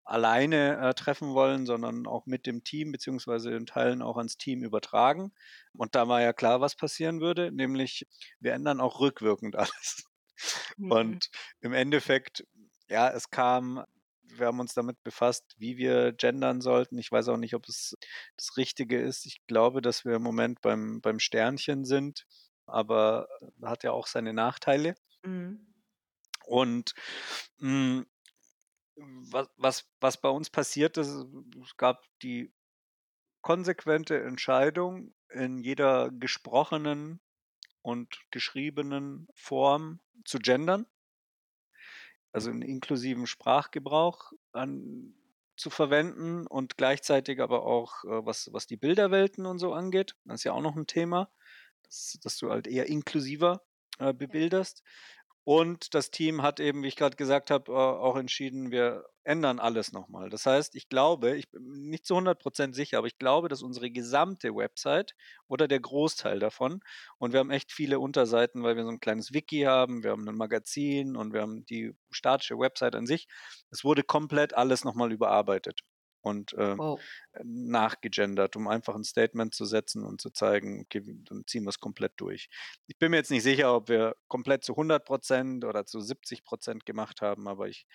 alleine 0.06 0.80
äh, 0.80 0.94
treffen 0.94 1.34
wollen, 1.34 1.66
sondern 1.66 2.08
auch 2.08 2.26
mit 2.26 2.46
dem 2.46 2.64
Team 2.64 2.92
beziehungsweise 2.92 3.52
in 3.52 3.66
Teilen 3.66 4.02
auch 4.02 4.18
ans 4.18 4.38
Team 4.38 4.64
übertragen. 4.64 5.32
Und 5.74 5.96
da 5.96 6.08
war 6.08 6.22
ja 6.22 6.34
klar, 6.34 6.62
was 6.62 6.76
passieren 6.76 7.22
würde, 7.22 7.52
nämlich 7.52 8.08
wir 8.40 8.54
ändern 8.54 8.82
auch 8.82 9.00
rückwirkend 9.00 9.56
alles. 9.58 10.04
Mhm. 10.78 10.92
Und 10.92 11.30
im 11.62 11.74
Endeffekt, 11.74 12.46
ja, 12.90 13.10
es 13.10 13.30
kam, 13.30 13.84
wir 14.24 14.48
haben 14.48 14.60
uns 14.60 14.74
damit 14.74 15.02
befasst, 15.04 15.56
wie 15.58 15.78
wir 15.78 16.12
gendern 16.12 16.62
sollten. 16.62 16.98
Ich 16.98 17.12
weiß 17.12 17.30
auch 17.30 17.38
nicht, 17.38 17.54
ob 17.54 17.68
es 17.68 17.96
das 18.36 18.58
Richtige 18.58 19.00
ist. 19.00 19.26
Ich 19.26 19.46
glaube, 19.48 19.82
dass 19.82 20.06
wir 20.06 20.16
im 20.16 20.24
Moment 20.24 20.62
beim, 20.62 21.02
beim 21.02 21.20
Sternchen 21.20 21.86
sind, 21.86 22.26
aber 22.66 23.28
hat 23.62 23.84
ja 23.84 23.92
auch 23.92 24.08
seine 24.08 24.34
Nachteile. 24.34 24.96
Mhm. 25.24 25.74
Und 26.46 26.94
mh, 27.60 28.04
was, 28.96 29.50
was, 29.58 29.90
was 30.00 30.22
bei 30.22 30.30
uns 30.30 30.50
passiert 30.50 30.98
ist, 30.98 31.10
es 31.10 31.78
gab 31.78 32.04
die 32.22 32.54
konsequente 33.42 34.22
Entscheidung 34.24 35.14
in 35.30 35.60
jeder 35.60 36.12
gesprochenen 36.12 37.20
und 37.82 38.22
geschriebenen 38.32 39.28
Form 39.36 40.00
zu 40.26 40.40
gendern, 40.40 40.86
also 42.32 42.50
einen 42.50 42.62
inklusiven 42.62 43.28
Sprachgebrauch 43.28 44.32
an, 44.54 45.14
zu 45.56 45.70
verwenden 45.70 46.48
und 46.48 46.78
gleichzeitig 46.78 47.42
aber 47.42 47.64
auch, 47.64 48.04
äh, 48.06 48.26
was, 48.26 48.50
was 48.54 48.66
die 48.66 48.78
Bilderwelten 48.78 49.46
und 49.46 49.60
so 49.60 49.74
angeht, 49.74 50.16
das 50.26 50.42
ist 50.42 50.44
ja 50.46 50.54
auch 50.54 50.62
noch 50.62 50.76
ein 50.76 50.88
Thema, 50.88 51.30
dass, 51.84 52.18
dass 52.24 52.38
du 52.38 52.50
halt 52.50 52.68
eher 52.68 52.88
inklusiver 52.88 53.62
äh, 54.00 54.14
bebilderst. 54.14 54.84
Und 55.46 55.94
das 55.94 56.10
Team 56.10 56.42
hat 56.42 56.60
eben, 56.62 56.84
wie 56.84 56.88
ich 56.88 56.96
gerade 56.96 57.18
gesagt 57.18 57.52
habe, 57.52 57.72
äh, 57.72 57.76
auch 57.76 58.16
entschieden, 58.16 58.72
wir 58.72 59.06
ändern 59.26 59.60
alles 59.60 59.92
nochmal. 59.92 60.30
Das 60.30 60.46
heißt, 60.46 60.76
ich 60.76 60.88
glaube, 60.90 61.36
ich 61.36 61.50
bin 61.52 61.64
nicht 61.90 62.06
zu 62.06 62.16
100% 62.16 62.74
sicher, 62.76 62.98
aber 62.98 63.08
ich 63.08 63.18
glaube, 63.18 63.50
dass 63.50 63.62
unsere 63.62 63.92
gesamte 63.92 64.56
Website 64.56 65.16
oder 65.48 65.68
der 65.68 65.80
Großteil 65.82 66.40
davon, 66.40 66.80
und 67.18 67.34
wir 67.34 67.40
haben 67.40 67.52
echt 67.52 67.72
viele 67.74 68.00
Unterseiten, 68.00 68.64
weil 68.64 68.76
wir 68.78 68.84
so 68.84 68.90
ein 68.90 69.00
kleines 69.02 69.34
Wiki 69.34 69.62
haben, 69.62 70.04
wir 70.04 70.12
haben 70.12 70.28
ein 70.28 70.36
Magazin 70.36 71.16
und 71.18 71.34
wir 71.34 71.42
haben 71.42 71.66
die 71.66 71.94
statische 72.12 72.58
Website 72.58 72.96
an 72.96 73.06
sich, 73.06 73.28
es 73.70 73.84
wurde 73.84 74.04
komplett 74.04 74.54
alles 74.56 74.84
nochmal 74.86 75.12
überarbeitet 75.12 75.82
und 76.24 76.54
äh, 76.54 76.78
Wow. 76.78 77.04
nachgegendert, 77.44 78.56
um 78.56 78.68
einfach 78.68 78.96
ein 78.96 79.04
Statement 79.04 79.54
zu 79.56 79.66
setzen 79.66 80.04
und 80.06 80.22
zu 80.22 80.30
zeigen, 80.32 80.82
okay, 80.82 81.02
dann 81.26 81.44
ziehen 81.48 81.64
wir 81.64 81.70
es 81.70 81.80
komplett 81.80 82.14
durch. 82.18 82.50
Ich 82.88 82.98
bin 83.00 83.12
mir 83.12 83.18
jetzt 83.18 83.32
nicht 83.32 83.44
sicher, 83.44 83.76
ob 83.76 83.90
wir 83.90 84.16
komplett 84.28 84.64
zu 84.64 84.76
100 84.76 85.06
Prozent 85.06 85.66
oder 85.66 85.86
zu 85.86 86.00
70 86.00 86.44
Prozent 86.44 86.86
gemacht 86.86 87.22
haben, 87.22 87.48
aber 87.48 87.68
ich, 87.68 87.88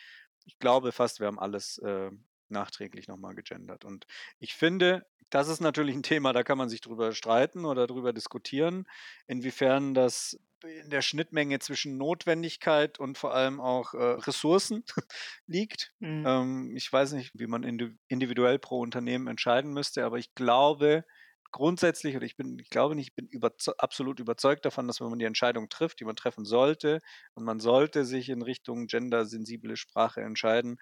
ich 0.45 0.59
glaube 0.59 0.93
fast, 0.93 1.21
wir 1.21 1.27
haben 1.29 1.39
alles 1.39 1.79
äh, 1.79 2.11
nachträglich 2.51 3.09
nochmal 3.09 3.35
gegendert. 3.35 3.85
Und 3.85 4.07
ich 4.39 4.55
finde, 4.55 5.07
das 5.31 5.49
ist 5.49 5.61
natürlich 5.61 5.95
ein 5.95 6.03
Thema, 6.03 6.33
da 6.33 6.43
kann 6.43 6.59
man 6.59 6.69
sich 6.69 6.81
drüber 6.81 7.13
streiten 7.13 7.65
oder 7.65 7.87
drüber 7.87 8.13
diskutieren, 8.13 8.87
inwiefern 9.27 9.95
das 9.95 10.39
in 10.65 10.91
der 10.91 11.03
Schnittmenge 11.03 11.59
zwischen 11.61 11.97
Notwendigkeit 11.99 12.99
und 12.99 13.17
vor 13.17 13.35
allem 13.35 13.61
auch 13.61 13.95
äh, 13.95 13.99
Ressourcen 13.99 14.85
liegt. 15.47 15.93
Mhm. 16.01 16.25
Ähm, 16.27 16.77
ich 16.77 16.93
weiß 16.93 17.13
nicht, 17.13 17.31
wie 17.35 17.47
man 17.47 17.63
indi 17.63 17.97
individuell 18.09 18.59
pro 18.59 18.81
Unternehmen 18.81 19.29
entscheiden 19.29 19.73
müsste, 19.73 20.05
aber 20.05 20.19
ich 20.19 20.35
glaube 20.35 21.05
grundsätzlich, 21.51 22.17
oder 22.17 22.27
ich 22.27 22.37
bin, 22.37 22.59
ich 22.59 22.71
glaube 22.71 22.95
nicht, 22.95 23.09
ich 23.09 23.15
bin 23.15 23.27
überze 23.27 23.79
absolut 23.79 24.21
überzeugt 24.21 24.65
davon, 24.65 24.87
dass 24.87 25.01
wenn 25.01 25.09
man 25.09 25.19
die 25.19 25.25
Entscheidung 25.25 25.69
trifft, 25.69 26.01
die 26.01 26.05
man 26.05 26.17
treffen 26.17 26.45
sollte, 26.45 27.01
und 27.35 27.45
man 27.45 27.61
sollte 27.61 28.05
sich 28.05 28.29
in 28.29 28.43
Richtung 28.43 28.87
gendersensible 28.87 29.77
Sprache 29.77 30.21
entscheiden, 30.21 30.79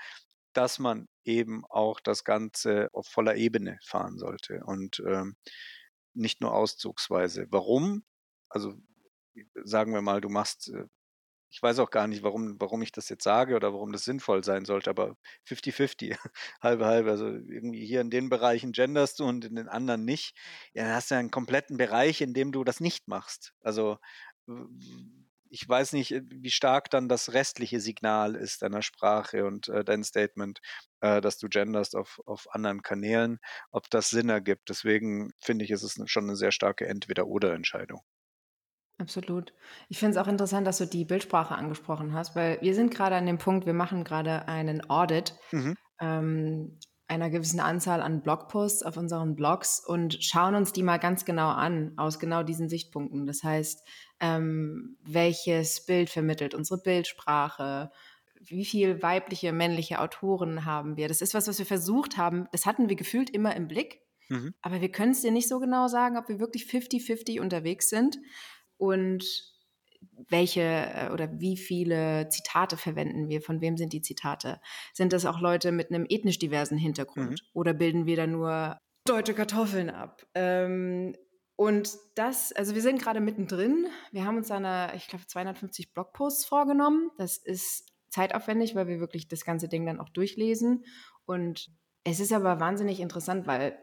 dass 0.57 0.79
man 0.79 1.09
eben 1.25 1.64
auch 1.66 2.01
das 2.01 2.25
Ganze 2.25 2.88
auf 2.92 3.07
voller 3.07 3.37
Ebene 3.37 3.79
fahren 3.85 4.19
sollte 4.19 4.62
und 4.64 5.03
ähm, 5.07 5.37
nicht 6.14 6.40
nur 6.40 6.55
auszugsweise. 6.55 7.47
Warum? 7.51 8.05
Also 8.49 8.75
sagen 9.64 9.92
wir 9.92 10.03
mal, 10.03 10.21
du 10.21 10.29
machst, 10.29 10.71
äh, 10.71 10.85
ich 11.51 11.62
weiß 11.62 11.79
auch 11.79 11.90
gar 11.90 12.07
nicht, 12.09 12.23
warum, 12.23 12.57
warum 12.61 12.83
ich 12.83 12.92
das 12.92 13.09
jetzt 13.09 13.25
sage 13.25 13.55
oder 13.57 13.73
warum 13.73 13.92
das 13.92 14.05
sinnvoll 14.05 14.45
sein 14.45 14.64
sollte, 14.64 14.90
aber 14.90 15.16
50-50, 15.47 16.16
halbe 16.62 16.87
halbe. 16.87 17.11
Also 17.11 17.27
irgendwie 17.29 17.87
hier 17.87 18.01
in 18.01 18.11
den 18.11 18.29
Bereichen 18.29 18.73
genderst 18.73 19.21
du 19.21 19.25
und 19.25 19.45
in 19.45 19.57
den 19.57 19.69
anderen 19.69 20.05
nicht. 20.05 20.37
Ja, 20.75 20.85
dann 20.85 20.95
hast 20.95 21.11
du 21.11 21.14
ja 21.14 21.21
einen 21.21 21.31
kompletten 21.31 21.77
Bereich, 21.77 22.21
in 22.21 22.35
dem 22.35 22.53
du 22.53 22.64
das 22.64 22.81
nicht 22.81 23.09
machst. 23.09 23.53
Also 23.61 23.99
ich 25.50 25.68
weiß 25.68 25.92
nicht, 25.92 26.12
äh, 26.12 26.22
wie 26.26 26.50
stark 26.50 26.90
dann 26.90 27.09
das 27.09 27.32
restliche 27.32 27.80
Signal 27.80 28.35
ist 28.35 28.62
deiner 28.62 28.82
Sprache 28.82 29.44
und 29.46 29.68
äh, 29.68 29.85
dein 29.85 30.04
Statement, 30.04 30.61
äh, 31.00 31.20
dass 31.20 31.38
du 31.38 31.48
genderst 31.48 31.96
auf, 31.96 32.20
auf 32.26 32.52
anderen 32.54 32.82
Kanälen, 32.82 33.38
ob 33.70 33.90
das 33.90 34.11
Sinn 34.11 34.28
ergibt. 34.28 34.68
Deswegen 34.68 35.32
finde 35.40 35.64
ich, 35.64 35.70
ist 35.70 35.82
es 35.82 35.98
schon 36.11 36.24
eine 36.24 36.37
sehr 36.37 36.52
starke 36.52 36.87
Entweder-Oder-Entscheidung. 36.87 38.02
Absolut. 38.98 39.52
Ich 39.88 39.98
finde 39.98 40.12
es 40.12 40.16
auch 40.16 40.28
interessant, 40.28 40.66
dass 40.66 40.78
du 40.78 40.87
die 40.87 41.04
Bildsprache 41.04 41.54
angesprochen 41.54 42.14
hast, 42.14 42.35
weil 42.35 42.59
wir 42.62 42.74
sind 42.74 42.94
gerade 42.94 43.14
an 43.16 43.26
dem 43.26 43.37
Punkt, 43.37 43.66
wir 43.66 43.74
machen 43.74 44.04
gerade 44.04 44.48
einen 44.48 44.88
Audit 44.88 45.35
Mhm. 45.52 45.76
ähm, 46.00 46.78
einer 47.09 47.30
gewissen 47.30 47.61
Anzahl 47.61 48.02
an 48.02 48.22
Blogposts 48.22 48.82
auf 48.82 48.96
unseren 48.96 49.37
Blogs 49.37 49.80
und 49.85 50.22
schauen 50.24 50.54
uns 50.54 50.72
die 50.72 50.82
mal 50.82 50.98
ganz 50.98 51.24
genau 51.24 51.50
an, 51.50 51.92
aus 51.96 52.18
genau 52.18 52.42
diesen 52.42 52.68
Sichtpunkten. 52.68 53.26
Das 53.26 53.42
heißt, 53.44 53.87
ähm, 54.20 54.96
welches 55.02 55.85
Bild 55.87 56.11
vermittelt 56.11 56.55
unsere 56.55 56.81
Bildsprache? 56.81 57.90
Wie 58.40 58.64
viel 58.64 59.02
weibliche, 59.02 59.52
männliche 59.52 60.00
Autoren 60.00 60.64
haben 60.64 60.96
wir? 60.96 61.09
Das 61.09 61.20
ist 61.20 61.35
was, 61.35 61.48
was 61.48 61.59
wir 61.59 61.66
versucht 61.66 62.16
haben. 62.16 62.46
Das 62.52 62.66
hatten 62.66 62.88
wir 62.88 62.96
gefühlt 62.96 63.31
immer 63.31 63.57
im 63.57 63.68
Blick. 63.68 64.00
Mhm. 64.29 64.55
Aber 64.62 64.81
wir 64.81 64.90
können 64.90 65.12
es 65.12 65.22
dir 65.22 65.31
nicht 65.31 65.48
so 65.48 65.59
genau 65.59 65.88
sagen, 65.88 66.16
ob 66.16 66.29
wir 66.29 66.40
wirklich 66.40 66.64
50-50 66.64 67.40
unterwegs 67.40 67.88
sind 67.88 68.18
und 68.76 69.24
welche 70.29 70.61
äh, 70.62 71.11
oder 71.12 71.40
wie 71.40 71.57
viele 71.57 72.29
Zitate 72.29 72.76
verwenden 72.76 73.29
wir, 73.29 73.40
von 73.42 73.61
wem 73.61 73.76
sind 73.76 73.92
die 73.92 74.02
Zitate? 74.02 74.61
Sind 74.92 75.12
das 75.12 75.26
auch 75.26 75.40
Leute 75.40 75.72
mit 75.72 75.90
einem 75.90 76.07
ethnisch 76.09 76.38
diversen 76.38 76.79
Hintergrund 76.79 77.31
Mhm. 77.31 77.37
oder 77.52 77.74
bilden 77.74 78.07
wir 78.07 78.16
da 78.16 78.26
nur 78.26 78.79
deutsche 79.07 79.35
Kartoffeln 79.35 79.90
ab? 79.90 80.26
Ähm, 80.35 81.14
und 81.57 81.97
das, 82.14 82.53
also 82.53 82.75
wir 82.75 82.83
sind 82.83 83.01
gerade 83.01 83.21
mittendrin. 83.21 83.87
Wir 84.12 84.27
haben 84.27 84.37
uns 84.37 84.51
eine, 84.51 84.92
ich 84.95 85.09
glaube, 85.09 85.27
250 85.27 85.95
Blogposts 85.95 86.45
vorgenommen. 86.45 87.11
Das 87.16 87.38
ist 87.38 87.87
zeitaufwendig, 88.11 88.75
weil 88.75 88.88
wir 88.88 89.01
wirklich 89.01 89.27
das 89.27 89.45
ganze 89.45 89.66
Ding 89.66 89.87
dann 89.87 89.99
auch 89.99 90.11
durchlesen. 90.11 90.85
Und 91.25 91.71
es 92.05 92.21
ist 92.21 92.33
aber 92.33 92.61
wahnsinnig 92.61 93.01
interessant, 93.01 93.47
weil 93.47 93.79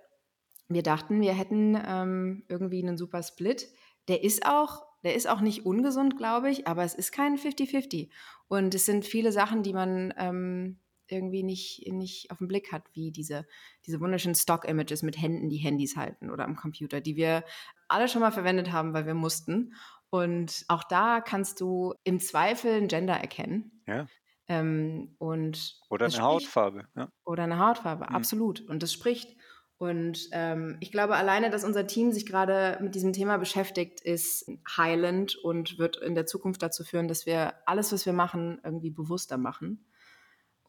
wir 0.69 0.83
dachten, 0.83 1.19
wir 1.19 1.33
hätten 1.33 1.77
ähm, 1.85 2.45
irgendwie 2.47 2.81
einen 2.81 2.97
super 2.97 3.23
Split. 3.23 3.67
Der 4.07 4.23
ist 4.23 4.45
auch, 4.45 4.85
der 5.03 5.15
ist 5.15 5.27
auch 5.27 5.41
nicht 5.41 5.65
ungesund, 5.65 6.15
glaube 6.15 6.51
ich, 6.51 6.67
aber 6.67 6.83
es 6.83 6.93
ist 6.93 7.11
kein 7.11 7.37
50-50. 7.37 8.09
Und 8.47 8.75
es 8.75 8.85
sind 8.85 9.03
viele 9.03 9.31
Sachen, 9.31 9.63
die 9.63 9.73
man 9.73 10.13
ähm, 10.17 10.79
irgendwie 11.07 11.43
nicht, 11.43 11.87
nicht 11.91 12.31
auf 12.31 12.37
den 12.37 12.47
Blick 12.47 12.71
hat, 12.71 12.83
wie 12.93 13.11
diese, 13.11 13.45
diese 13.85 13.99
wunderschönen 13.99 14.35
Stock-Images 14.35 15.03
mit 15.03 15.21
Händen, 15.21 15.49
die 15.49 15.57
Handys 15.57 15.95
halten 15.95 16.29
oder 16.29 16.45
am 16.45 16.55
Computer, 16.55 17.01
die 17.01 17.15
wir 17.15 17.43
alle 17.87 18.07
schon 18.07 18.21
mal 18.21 18.31
verwendet 18.31 18.71
haben, 18.71 18.93
weil 18.93 19.05
wir 19.05 19.13
mussten. 19.13 19.73
Und 20.09 20.65
auch 20.67 20.83
da 20.83 21.21
kannst 21.21 21.59
du 21.61 21.93
im 22.03 22.19
Zweifel 22.19 22.73
ein 22.73 22.87
Gender 22.87 23.15
erkennen. 23.15 23.81
Ja. 23.87 24.07
Ähm, 24.47 25.15
und 25.19 25.79
oder 25.89 26.05
eine 26.05 26.21
Hautfarbe. 26.21 26.87
Ja. 26.95 27.09
Oder 27.25 27.43
eine 27.43 27.59
Hautfarbe, 27.59 28.05
mhm. 28.09 28.15
absolut. 28.15 28.61
Und 28.61 28.83
das 28.83 28.93
spricht. 28.93 29.35
Und 29.77 30.29
ähm, 30.31 30.77
ich 30.79 30.91
glaube, 30.91 31.15
alleine, 31.15 31.49
dass 31.49 31.63
unser 31.63 31.87
Team 31.87 32.11
sich 32.11 32.25
gerade 32.25 32.77
mit 32.81 32.95
diesem 32.95 33.11
Thema 33.11 33.37
beschäftigt, 33.37 34.01
ist 34.01 34.49
heilend 34.77 35.35
und 35.35 35.77
wird 35.77 35.97
in 35.97 36.15
der 36.15 36.25
Zukunft 36.25 36.61
dazu 36.61 36.83
führen, 36.83 37.07
dass 37.07 37.25
wir 37.25 37.55
alles, 37.65 37.91
was 37.91 38.05
wir 38.05 38.13
machen, 38.13 38.61
irgendwie 38.63 38.91
bewusster 38.91 39.37
machen. 39.37 39.85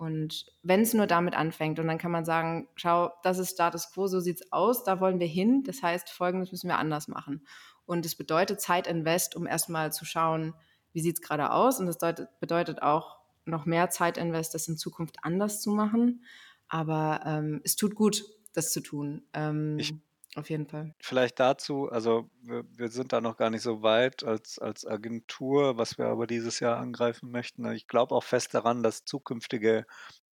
Und 0.05 0.47
wenn 0.63 0.83
es 0.83 0.95
nur 0.95 1.07
damit 1.07 1.35
anfängt 1.35 1.79
und 1.79 1.87
dann 1.87 1.99
kann 1.99 2.11
man 2.11 2.25
sagen, 2.25 2.69
schau, 2.77 3.11
das 3.23 3.39
ist 3.39 3.53
Status 3.53 3.91
quo, 3.91 4.07
so 4.07 4.21
sieht's 4.21 4.53
aus, 4.53 4.85
da 4.85 5.01
wollen 5.01 5.19
wir 5.19 5.27
hin. 5.27 5.63
Das 5.65 5.83
heißt, 5.83 6.11
folgendes 6.11 6.53
müssen 6.53 6.69
wir 6.69 6.79
anders 6.79 7.09
machen. 7.09 7.47
Und 7.87 8.07
es 8.07 8.15
bedeutet 8.15 8.61
Zeit 8.61 8.87
invest, 8.87 9.35
um 9.35 9.47
erstmal 9.47 9.93
zu 9.93 10.05
schauen, 10.05 10.55
wie 10.93 11.01
sieht's 11.01 11.21
gerade 11.21 11.51
aus. 11.51 11.81
Und 11.81 11.87
das 11.87 11.99
bedeutet 12.41 12.83
auch 12.83 13.19
noch 13.47 13.67
mehr 13.67 13.91
Zeit 13.91 14.19
invest, 14.19 14.55
das 14.55 14.69
in 14.69 14.77
Zukunft 14.77 15.17
anders 15.23 15.61
zu 15.61 15.71
machen. 15.71 16.25
Aber 16.69 17.21
ähm, 17.25 17.61
es 17.65 17.77
tut 17.77 17.95
gut, 17.95 18.25
das 18.53 18.73
zu 18.73 18.81
tun. 18.81 19.23
Ähm, 19.33 19.79
ich, 19.79 19.95
auf 20.37 20.51
jeden 20.51 20.67
Fall. 20.67 20.95
Vielleicht 21.01 21.39
dazu, 21.39 21.89
also 21.91 22.29
wir, 22.43 22.65
wir, 22.77 22.89
sind 22.89 23.13
da 23.13 23.21
noch 23.21 23.37
gar 23.37 23.51
nicht 23.51 23.63
so 23.63 23.83
weit 23.83 24.25
als, 24.25 24.59
als 24.59 24.87
Agentur, 24.87 25.79
was 25.79 25.99
wir 25.99 26.07
aber 26.07 26.27
dieses 26.27 26.61
Jahr 26.61 26.79
angreifen 26.79 27.31
möchten. 27.31 27.71
Ich 27.73 27.87
glaube 27.87 28.15
auch 28.15 28.25
fest 28.25 28.55
daran, 28.55 28.83
dass 28.83 29.05
zukünftige 29.05 29.87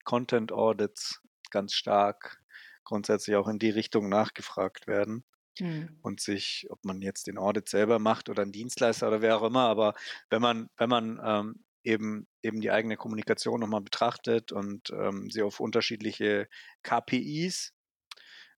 Content 0.04 0.52
Audits 0.52 1.22
ganz 1.52 1.74
stark 1.74 2.42
grundsätzlich 2.84 3.36
auch 3.36 3.48
in 3.48 3.60
die 3.60 3.70
Richtung 3.70 4.10
nachgefragt 4.10 4.88
werden. 4.88 5.24
Hm. 5.58 6.00
Und 6.02 6.22
sich, 6.22 6.66
ob 6.70 6.84
man 6.86 7.02
jetzt 7.02 7.28
den 7.28 7.38
Audit 7.38 7.68
selber 7.68 8.00
macht 8.00 8.30
oder 8.30 8.42
ein 8.42 8.54
Dienstleister 8.54 9.08
oder 9.08 9.22
wer 9.22 9.38
auch 9.38 9.44
immer, 9.44 9.68
aber 9.68 9.94
wenn 10.30 10.42
man, 10.42 10.70
wenn 10.78 10.90
man 10.90 11.20
ähm, 11.24 11.66
eben, 11.84 12.28
eben 12.42 12.62
die 12.62 12.72
eigene 12.72 12.96
Kommunikation 12.96 13.60
nochmal 13.60 13.82
betrachtet 13.82 14.52
und 14.52 14.90
ähm, 14.92 15.30
sie 15.30 15.42
auf 15.42 15.60
unterschiedliche 15.60 16.48
KPIs 16.84 17.74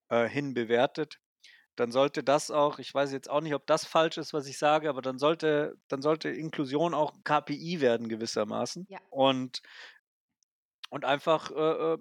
äh, 0.10 0.27
hin 0.29 0.53
bewertet, 0.53 1.19
dann 1.75 1.91
sollte 1.91 2.23
das 2.23 2.51
auch, 2.51 2.79
ich 2.79 2.93
weiß 2.93 3.12
jetzt 3.12 3.29
auch 3.29 3.41
nicht, 3.41 3.55
ob 3.55 3.65
das 3.65 3.86
falsch 3.86 4.17
ist, 4.17 4.33
was 4.33 4.47
ich 4.47 4.57
sage, 4.57 4.89
aber 4.89 5.01
dann 5.01 5.17
sollte, 5.17 5.75
dann 5.88 6.01
sollte 6.01 6.29
Inklusion 6.29 6.93
auch 6.93 7.13
KPI 7.23 7.81
werden 7.81 8.09
gewissermaßen. 8.09 8.86
Ja. 8.89 8.99
Und, 9.09 9.62
und 10.89 11.05
einfach 11.05 11.51
äh, 11.51 11.93
äh, 11.93 11.97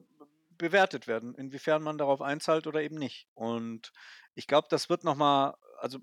bewertet 0.59 1.07
werden, 1.07 1.35
inwiefern 1.35 1.83
man 1.83 1.99
darauf 1.99 2.21
einzahlt 2.21 2.67
oder 2.67 2.83
eben 2.83 2.97
nicht. 2.97 3.29
Und 3.35 3.93
ich 4.35 4.47
glaube, 4.47 4.69
das 4.71 4.89
wird 4.89 5.05
nochmal, 5.05 5.55
also 5.79 5.99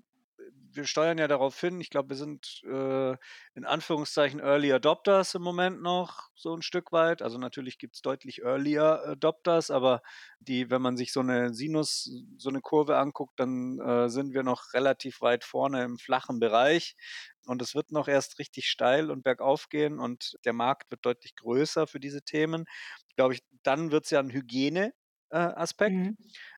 wir 0.72 0.86
steuern 0.86 1.18
ja 1.18 1.28
darauf 1.28 1.58
hin. 1.60 1.80
Ich 1.80 1.90
glaube, 1.90 2.10
wir 2.10 2.16
sind 2.16 2.62
äh, 2.64 3.12
in 3.54 3.64
Anführungszeichen 3.64 4.40
Early 4.40 4.72
Adopters 4.72 5.34
im 5.34 5.42
Moment 5.42 5.82
noch 5.82 6.30
so 6.34 6.54
ein 6.54 6.62
Stück 6.62 6.92
weit. 6.92 7.22
Also 7.22 7.38
natürlich 7.38 7.78
gibt 7.78 7.96
es 7.96 8.02
deutlich 8.02 8.42
Earlier 8.42 9.02
Adopters, 9.06 9.70
aber 9.70 10.02
die, 10.38 10.70
wenn 10.70 10.82
man 10.82 10.96
sich 10.96 11.12
so 11.12 11.20
eine 11.20 11.52
Sinus, 11.52 12.10
so 12.38 12.48
eine 12.48 12.60
Kurve 12.60 12.98
anguckt, 12.98 13.38
dann 13.38 13.78
äh, 13.80 14.08
sind 14.08 14.32
wir 14.34 14.42
noch 14.42 14.72
relativ 14.72 15.20
weit 15.20 15.44
vorne 15.44 15.84
im 15.84 15.98
flachen 15.98 16.40
Bereich. 16.40 16.96
Und 17.46 17.62
es 17.62 17.74
wird 17.74 17.90
noch 17.90 18.08
erst 18.08 18.38
richtig 18.38 18.68
steil 18.68 19.10
und 19.10 19.22
bergauf 19.22 19.68
gehen 19.68 19.98
und 19.98 20.38
der 20.44 20.52
Markt 20.52 20.90
wird 20.90 21.04
deutlich 21.04 21.34
größer 21.36 21.86
für 21.86 22.00
diese 22.00 22.22
Themen. 22.22 22.64
Glaube 23.16 23.34
ich, 23.34 23.42
dann 23.62 23.90
wird 23.90 24.04
es 24.04 24.10
ja 24.10 24.20
ein 24.20 24.30
Hygiene-Aspekt. 24.30 25.94
Mhm. 25.94 26.16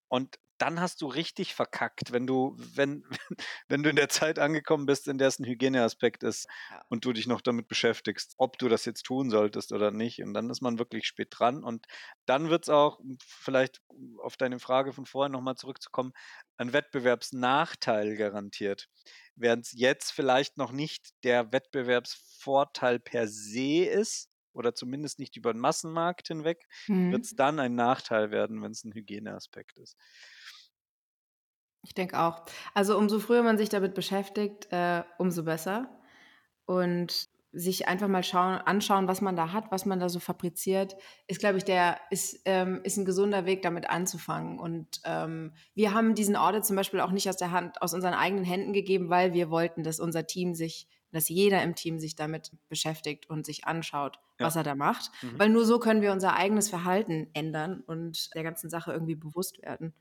Und 0.09 0.37
dann 0.63 0.81
hast 0.81 1.03
du 1.03 1.09
richtig 1.09 1.57
verkackt, 1.57 2.13
wenn 2.13 2.25
du, 2.25 2.57
wenn, 2.57 3.03
wenn 3.69 3.83
du 3.83 3.91
in 3.91 3.97
der 3.97 4.09
Zeit 4.09 4.39
angekommen 4.39 4.87
bist, 4.87 5.09
in 5.09 5.19
der 5.19 5.27
es 5.27 5.41
ein 5.41 5.45
Hygieneaspekt 5.45 6.23
ist 6.23 6.47
ja. 6.71 6.81
und 6.89 7.05
du 7.05 7.13
dich 7.13 7.27
noch 7.27 7.41
damit 7.41 7.67
beschäftigst, 7.67 8.35
ob 8.39 8.59
du 8.59 8.69
das 8.69 8.85
jetzt 8.85 9.03
tun 9.03 9.29
solltest 9.29 9.73
oder 9.73 9.91
nicht. 9.91 10.23
Und 10.23 10.35
dann 10.35 10.51
ist 10.51 10.63
man 10.63 10.79
wirklich 10.79 11.09
spät 11.09 11.29
dran. 11.37 11.65
Und 11.65 11.87
dann 12.27 12.49
wird 12.49 12.63
es 12.63 12.69
auch, 12.69 13.01
vielleicht 13.27 13.83
auf 14.23 14.37
deine 14.37 14.61
Frage 14.61 14.93
von 14.93 15.05
vorhin 15.05 15.33
nochmal 15.33 15.57
zurückzukommen, 15.57 16.13
ein 16.59 16.73
Wettbewerbsnachteil 16.73 18.17
garantiert. 18.17 18.89
Während 19.35 19.67
es 19.67 19.73
jetzt 19.73 20.13
vielleicht 20.13 20.59
noch 20.59 20.71
nicht 20.71 21.11
der 21.25 21.51
Wettbewerbsvorteil 21.51 23.01
per 23.01 23.27
se 23.27 23.85
ist, 23.85 24.32
oder 24.53 24.75
zumindest 24.75 25.19
nicht 25.19 25.37
über 25.37 25.53
den 25.53 25.61
Massenmarkt 25.61 26.29
hinweg, 26.29 26.67
mhm. 26.87 27.13
wird 27.13 27.25
es 27.25 27.35
dann 27.35 27.59
ein 27.59 27.75
Nachteil 27.75 28.31
werden, 28.31 28.63
wenn 28.63 28.73
es 28.73 28.85
ein 28.85 28.93
Hygieneaspekt 28.93 29.79
ist. 29.79 29.97
Ich 31.85 31.95
denke 31.95 32.19
auch. 32.21 32.45
Also 32.75 32.97
umso 32.97 33.19
früher 33.19 33.43
man 33.43 33.59
sich 33.59 33.69
damit 33.69 33.95
beschäftigt, 33.95 34.69
äh, 34.71 35.03
umso 35.19 35.43
besser. 35.43 35.89
Und 36.65 37.29
sich 37.53 37.87
einfach 37.87 38.09
mal 38.09 38.23
schauen, 38.25 38.59
anschauen, 38.59 39.09
was 39.09 39.21
man 39.21 39.37
da 39.37 39.53
hat, 39.53 39.71
was 39.71 39.85
man 39.85 40.01
da 40.01 40.09
so 40.09 40.21
fabriziert, 40.21 40.97
ist, 41.27 41.39
glaube 41.39 41.59
ich, 41.59 41.65
der 41.65 42.01
ist, 42.11 42.41
ähm, 42.47 42.81
ist 42.83 42.97
ein 42.97 43.05
gesunder 43.05 43.45
Weg, 43.45 43.61
damit 43.61 43.91
anzufangen. 43.91 44.59
Und 44.59 45.03
ähm, 45.05 45.53
wir 45.75 45.93
haben 45.93 46.15
diesen 46.15 46.35
Audit 46.35 46.65
zum 46.65 46.77
Beispiel 46.77 47.01
auch 47.01 47.11
nicht 47.11 47.29
aus 47.29 47.37
der 47.37 47.51
Hand, 47.51 47.83
aus 47.83 47.93
unseren 47.93 48.15
eigenen 48.15 48.45
Händen 48.45 48.73
gegeben, 48.73 49.11
weil 49.11 49.35
wir 49.35 49.51
wollten, 49.51 49.83
dass 49.83 50.01
unser 50.01 50.27
Team 50.27 50.55
sich, 50.55 50.89
dass 51.13 51.29
jeder 51.29 51.63
im 51.63 51.75
Team 51.75 51.99
sich 51.99 52.17
damit 52.17 52.51
beschäftigt 52.69 53.29
und 53.29 53.47
sich 53.47 53.67
anschaut, 53.67 54.19
ja. 54.39 54.47
was 54.47 54.57
er 54.57 54.63
da 54.63 54.75
macht. 54.75 55.11
Mhm. 55.23 55.39
Weil 55.39 55.49
nur 55.51 55.65
so 55.65 55.79
können 55.79 56.03
wir 56.03 56.13
unser 56.13 56.35
eigenes 56.35 56.69
Verhalten 56.69 57.29
ändern 57.35 57.83
und 57.87 58.35
der 58.35 58.43
ganzen 58.43 58.71
Sache 58.71 58.93
irgendwie 58.93 59.15
bewusst 59.15 59.63
werden. 59.63 59.95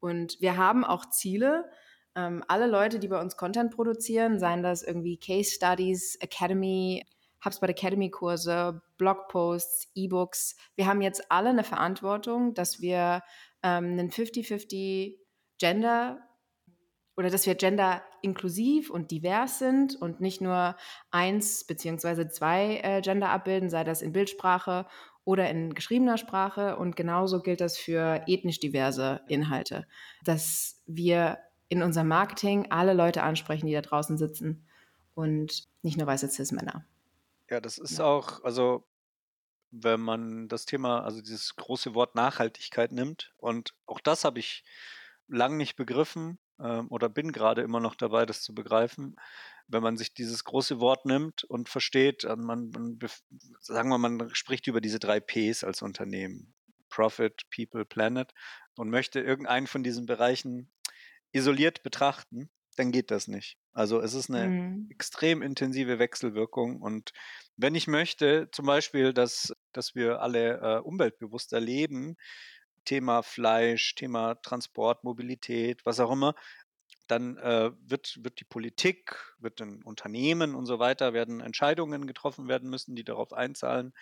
Und 0.00 0.40
wir 0.40 0.56
haben 0.56 0.84
auch 0.84 1.08
Ziele. 1.10 1.70
Ähm, 2.14 2.44
alle 2.48 2.66
Leute, 2.66 2.98
die 2.98 3.08
bei 3.08 3.20
uns 3.20 3.36
Content 3.36 3.74
produzieren, 3.74 4.38
seien 4.38 4.62
das 4.62 4.82
irgendwie 4.82 5.16
Case 5.18 5.50
Studies, 5.50 6.16
Academy, 6.16 7.04
HubSpot 7.44 7.68
Academy 7.68 8.10
Kurse, 8.10 8.82
Blogposts, 8.98 9.88
E-Books. 9.94 10.56
Wir 10.76 10.86
haben 10.86 11.00
jetzt 11.00 11.30
alle 11.30 11.50
eine 11.50 11.64
Verantwortung, 11.64 12.54
dass 12.54 12.80
wir 12.80 13.22
ähm, 13.62 13.92
einen 13.92 14.10
50-50 14.10 15.16
Gender 15.58 16.18
oder 17.16 17.30
dass 17.30 17.46
wir 17.46 17.54
gender 17.54 18.02
inklusiv 18.22 18.90
und 18.90 19.10
divers 19.10 19.58
sind 19.58 19.96
und 19.96 20.20
nicht 20.20 20.40
nur 20.40 20.76
eins 21.10 21.64
beziehungsweise 21.64 22.28
zwei 22.28 22.80
äh, 22.82 23.00
Gender 23.02 23.30
abbilden, 23.30 23.70
sei 23.70 23.84
das 23.84 24.02
in 24.02 24.12
Bildsprache 24.12 24.86
oder 25.24 25.50
in 25.50 25.74
geschriebener 25.74 26.18
Sprache. 26.18 26.76
Und 26.76 26.96
genauso 26.96 27.42
gilt 27.42 27.60
das 27.60 27.76
für 27.76 28.22
ethnisch 28.26 28.60
diverse 28.60 29.20
Inhalte, 29.28 29.86
dass 30.24 30.82
wir 30.86 31.38
in 31.68 31.82
unserem 31.82 32.08
Marketing 32.08 32.70
alle 32.70 32.94
Leute 32.94 33.22
ansprechen, 33.22 33.66
die 33.66 33.72
da 33.72 33.82
draußen 33.82 34.18
sitzen 34.18 34.66
und 35.14 35.68
nicht 35.82 35.96
nur 35.96 36.06
weiße 36.06 36.28
Cis-Männer. 36.28 36.84
Ja, 37.48 37.60
das 37.60 37.78
ist 37.78 37.98
ja. 37.98 38.04
auch, 38.04 38.42
also 38.44 38.84
wenn 39.70 40.00
man 40.00 40.48
das 40.48 40.66
Thema, 40.66 41.04
also 41.04 41.20
dieses 41.20 41.54
große 41.56 41.94
Wort 41.94 42.14
Nachhaltigkeit 42.14 42.92
nimmt, 42.92 43.32
und 43.36 43.74
auch 43.86 44.00
das 44.00 44.24
habe 44.24 44.38
ich 44.40 44.64
lang 45.28 45.56
nicht 45.56 45.76
begriffen 45.76 46.38
oder 46.88 47.08
bin 47.08 47.32
gerade 47.32 47.62
immer 47.62 47.80
noch 47.80 47.94
dabei, 47.94 48.26
das 48.26 48.42
zu 48.42 48.54
begreifen 48.54 49.16
wenn 49.70 49.82
man 49.82 49.96
sich 49.96 50.12
dieses 50.12 50.44
große 50.44 50.80
Wort 50.80 51.06
nimmt 51.06 51.44
und 51.44 51.68
versteht, 51.68 52.24
man, 52.24 52.70
man 52.70 52.98
sagen 53.60 53.88
wir, 53.88 53.98
man 53.98 54.34
spricht 54.34 54.66
über 54.66 54.80
diese 54.80 54.98
drei 54.98 55.20
Ps 55.20 55.64
als 55.64 55.82
Unternehmen. 55.82 56.54
Profit, 56.88 57.44
People, 57.54 57.84
Planet 57.84 58.32
und 58.76 58.90
möchte 58.90 59.20
irgendeinen 59.20 59.68
von 59.68 59.84
diesen 59.84 60.06
Bereichen 60.06 60.70
isoliert 61.32 61.84
betrachten, 61.84 62.50
dann 62.76 62.90
geht 62.90 63.12
das 63.12 63.28
nicht. 63.28 63.58
Also 63.72 64.00
es 64.00 64.14
ist 64.14 64.28
eine 64.28 64.48
mhm. 64.48 64.88
extrem 64.90 65.42
intensive 65.42 66.00
Wechselwirkung 66.00 66.82
und 66.82 67.12
wenn 67.56 67.76
ich 67.76 67.86
möchte, 67.86 68.48
zum 68.50 68.66
Beispiel, 68.66 69.12
dass, 69.12 69.54
dass 69.72 69.94
wir 69.94 70.20
alle 70.20 70.60
äh, 70.60 70.80
umweltbewusster 70.80 71.60
leben, 71.60 72.16
Thema 72.84 73.22
Fleisch, 73.22 73.94
Thema 73.94 74.36
Transport, 74.36 75.04
Mobilität, 75.04 75.84
was 75.84 76.00
auch 76.00 76.10
immer, 76.10 76.34
dann 77.10 77.36
äh, 77.38 77.70
wird, 77.80 78.18
wird 78.22 78.40
die 78.40 78.44
Politik, 78.44 79.16
wird 79.38 79.60
ein 79.60 79.82
Unternehmen 79.82 80.54
und 80.54 80.66
so 80.66 80.78
weiter, 80.78 81.12
werden 81.12 81.40
Entscheidungen 81.40 82.06
getroffen 82.06 82.48
werden 82.48 82.70
müssen, 82.70 82.94
die 82.94 83.04
darauf 83.04 83.32
einzahlen. 83.32 83.92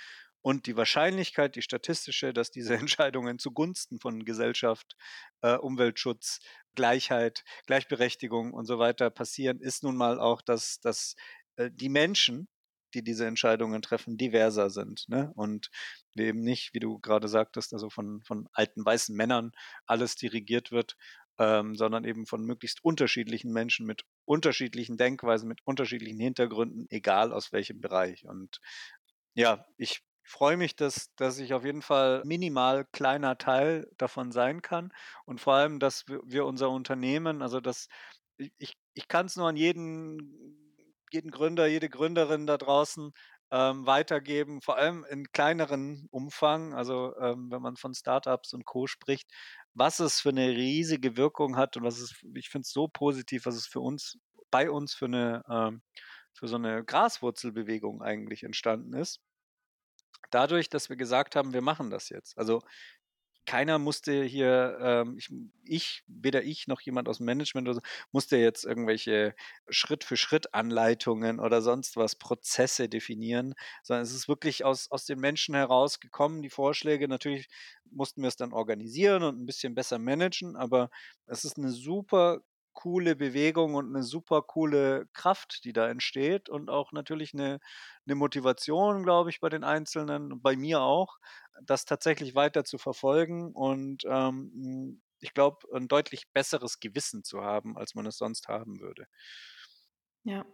Und 0.40 0.66
die 0.66 0.76
Wahrscheinlichkeit, 0.76 1.56
die 1.56 1.62
statistische, 1.62 2.32
dass 2.32 2.50
diese 2.50 2.74
Entscheidungen 2.92 3.38
zugunsten 3.38 3.98
von 3.98 4.24
Gesellschaft, 4.24 4.96
äh, 5.42 5.56
Umweltschutz, 5.56 6.40
Gleichheit, 6.74 7.44
Gleichberechtigung 7.66 8.52
und 8.52 8.66
so 8.66 8.78
weiter 8.78 9.10
passieren, 9.10 9.60
ist 9.60 9.82
nun 9.82 9.96
mal 9.96 10.20
auch, 10.20 10.42
dass, 10.42 10.80
dass 10.80 11.16
äh, 11.56 11.70
die 11.72 11.88
Menschen, 11.88 12.48
die 12.94 13.02
diese 13.02 13.26
Entscheidungen 13.26 13.82
treffen, 13.82 14.16
diverser 14.16 14.70
sind. 14.70 15.08
Ne? 15.08 15.32
Und 15.34 15.70
eben 16.16 16.40
nicht, 16.40 16.74
wie 16.74 16.80
du 16.80 16.98
gerade 16.98 17.28
sagtest, 17.28 17.72
also 17.72 17.90
von, 17.90 18.22
von 18.22 18.48
alten 18.52 18.84
weißen 18.84 19.14
Männern 19.14 19.52
alles 19.86 20.16
dirigiert 20.16 20.72
wird, 20.72 20.96
ähm, 21.38 21.76
sondern 21.76 22.04
eben 22.04 22.26
von 22.26 22.42
möglichst 22.44 22.82
unterschiedlichen 22.82 23.52
Menschen 23.52 23.86
mit 23.86 24.02
unterschiedlichen 24.24 24.96
Denkweisen, 24.96 25.48
mit 25.48 25.60
unterschiedlichen 25.64 26.20
Hintergründen, 26.20 26.86
egal 26.90 27.32
aus 27.32 27.52
welchem 27.52 27.80
Bereich. 27.80 28.24
Und 28.24 28.60
ja, 29.34 29.64
ich 29.76 30.02
freue 30.24 30.56
mich, 30.56 30.76
dass, 30.76 31.14
dass 31.14 31.38
ich 31.38 31.54
auf 31.54 31.64
jeden 31.64 31.82
Fall 31.82 32.22
minimal 32.24 32.84
kleiner 32.92 33.38
Teil 33.38 33.90
davon 33.96 34.32
sein 34.32 34.62
kann 34.62 34.92
und 35.24 35.40
vor 35.40 35.54
allem, 35.54 35.78
dass 35.78 36.06
wir, 36.06 36.44
unser 36.44 36.70
Unternehmen, 36.70 37.40
also 37.40 37.60
dass 37.60 37.88
ich, 38.58 38.76
ich 38.94 39.08
kann 39.08 39.26
es 39.26 39.36
nur 39.36 39.48
an 39.48 39.56
jeden 39.56 40.57
jeden 41.12 41.30
Gründer, 41.30 41.66
jede 41.66 41.88
Gründerin 41.88 42.46
da 42.46 42.58
draußen 42.58 43.12
ähm, 43.50 43.86
weitergeben, 43.86 44.60
vor 44.60 44.76
allem 44.76 45.04
in 45.08 45.30
kleineren 45.32 46.06
Umfang, 46.10 46.74
also 46.74 47.16
ähm, 47.18 47.50
wenn 47.50 47.62
man 47.62 47.76
von 47.76 47.94
Startups 47.94 48.52
und 48.52 48.64
Co. 48.66 48.86
spricht, 48.86 49.30
was 49.74 50.00
es 50.00 50.20
für 50.20 50.30
eine 50.30 50.48
riesige 50.50 51.16
Wirkung 51.16 51.56
hat 51.56 51.76
und 51.76 51.84
was 51.84 51.98
es, 51.98 52.14
ich 52.34 52.50
finde 52.50 52.64
es 52.64 52.72
so 52.72 52.88
positiv, 52.88 53.46
was 53.46 53.56
es 53.56 53.66
für 53.66 53.80
uns, 53.80 54.18
bei 54.50 54.70
uns 54.70 54.94
für 54.94 55.06
eine, 55.06 55.42
ähm, 55.50 55.82
für 56.34 56.48
so 56.48 56.56
eine 56.56 56.84
Graswurzelbewegung 56.84 58.02
eigentlich 58.02 58.42
entstanden 58.44 58.94
ist. 58.94 59.20
Dadurch, 60.30 60.68
dass 60.68 60.88
wir 60.90 60.96
gesagt 60.96 61.36
haben, 61.36 61.52
wir 61.54 61.62
machen 61.62 61.90
das 61.90 62.10
jetzt. 62.10 62.36
Also 62.38 62.60
keiner 63.48 63.78
musste 63.78 64.22
hier, 64.24 64.78
ähm, 64.78 65.16
ich, 65.16 65.30
ich, 65.64 66.04
weder 66.06 66.42
ich 66.44 66.68
noch 66.68 66.82
jemand 66.82 67.08
aus 67.08 67.16
dem 67.16 67.24
Management 67.26 67.66
oder 67.66 67.76
so, 67.76 67.80
musste 68.12 68.36
jetzt 68.36 68.64
irgendwelche 68.64 69.34
Schritt-für-Schritt-Anleitungen 69.70 71.40
oder 71.40 71.62
sonst 71.62 71.96
was, 71.96 72.14
Prozesse 72.14 72.90
definieren, 72.90 73.54
sondern 73.82 74.02
es 74.04 74.12
ist 74.12 74.28
wirklich 74.28 74.66
aus, 74.66 74.90
aus 74.90 75.06
den 75.06 75.18
Menschen 75.18 75.54
herausgekommen, 75.54 76.42
die 76.42 76.50
Vorschläge. 76.50 77.08
Natürlich 77.08 77.48
mussten 77.90 78.20
wir 78.20 78.28
es 78.28 78.36
dann 78.36 78.52
organisieren 78.52 79.22
und 79.22 79.40
ein 79.40 79.46
bisschen 79.46 79.74
besser 79.74 79.98
managen, 79.98 80.54
aber 80.54 80.90
es 81.26 81.44
ist 81.46 81.56
eine 81.56 81.70
super 81.70 82.40
coole 82.74 83.16
Bewegung 83.16 83.74
und 83.74 83.88
eine 83.88 84.04
super 84.04 84.40
coole 84.42 85.06
Kraft, 85.12 85.64
die 85.64 85.72
da 85.72 85.88
entsteht 85.88 86.48
und 86.48 86.70
auch 86.70 86.92
natürlich 86.92 87.34
eine, 87.34 87.60
eine 88.06 88.14
Motivation, 88.14 89.02
glaube 89.02 89.30
ich, 89.30 89.40
bei 89.40 89.48
den 89.48 89.64
Einzelnen, 89.64 90.40
bei 90.40 90.54
mir 90.54 90.80
auch, 90.82 91.16
das 91.62 91.84
tatsächlich 91.84 92.34
weiter 92.34 92.64
zu 92.64 92.78
verfolgen 92.78 93.52
und 93.52 94.04
ähm, 94.06 95.00
ich 95.20 95.34
glaube, 95.34 95.66
ein 95.74 95.88
deutlich 95.88 96.30
besseres 96.32 96.80
Gewissen 96.80 97.24
zu 97.24 97.42
haben, 97.42 97.76
als 97.76 97.94
man 97.94 98.06
es 98.06 98.18
sonst 98.18 98.48
haben 98.48 98.80
würde. 98.80 99.06
Ja, 100.22 100.44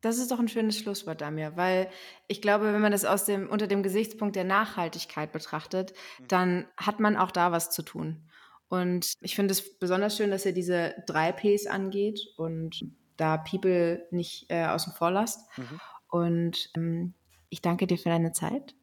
das 0.00 0.18
ist 0.18 0.30
doch 0.30 0.38
ein 0.38 0.48
schönes 0.48 0.78
Schlusswort, 0.78 1.20
Damir, 1.20 1.56
weil 1.56 1.90
ich 2.28 2.42
glaube, 2.42 2.72
wenn 2.72 2.80
man 2.80 2.92
das 2.92 3.04
aus 3.04 3.24
dem, 3.24 3.48
unter 3.48 3.66
dem 3.66 3.82
Gesichtspunkt 3.82 4.36
der 4.36 4.44
Nachhaltigkeit 4.44 5.32
betrachtet, 5.32 5.94
mhm. 6.18 6.28
dann 6.28 6.68
hat 6.76 7.00
man 7.00 7.16
auch 7.16 7.30
da 7.30 7.52
was 7.52 7.70
zu 7.70 7.82
tun. 7.82 8.28
Und 8.68 9.12
ich 9.20 9.34
finde 9.34 9.52
es 9.52 9.78
besonders 9.78 10.16
schön, 10.16 10.30
dass 10.30 10.46
ihr 10.46 10.52
diese 10.52 10.94
drei 11.06 11.32
Ps 11.32 11.66
angeht 11.66 12.20
und 12.36 12.84
da 13.16 13.36
People 13.36 14.06
nicht 14.10 14.46
äh, 14.50 14.66
außen 14.66 14.92
vor 14.92 15.10
lasst. 15.10 15.40
Mhm. 15.58 15.80
Und 16.08 16.70
ähm, 16.76 17.14
ich 17.48 17.62
danke 17.62 17.86
dir 17.86 17.98
für 17.98 18.08
deine 18.08 18.32
Zeit. 18.32 18.74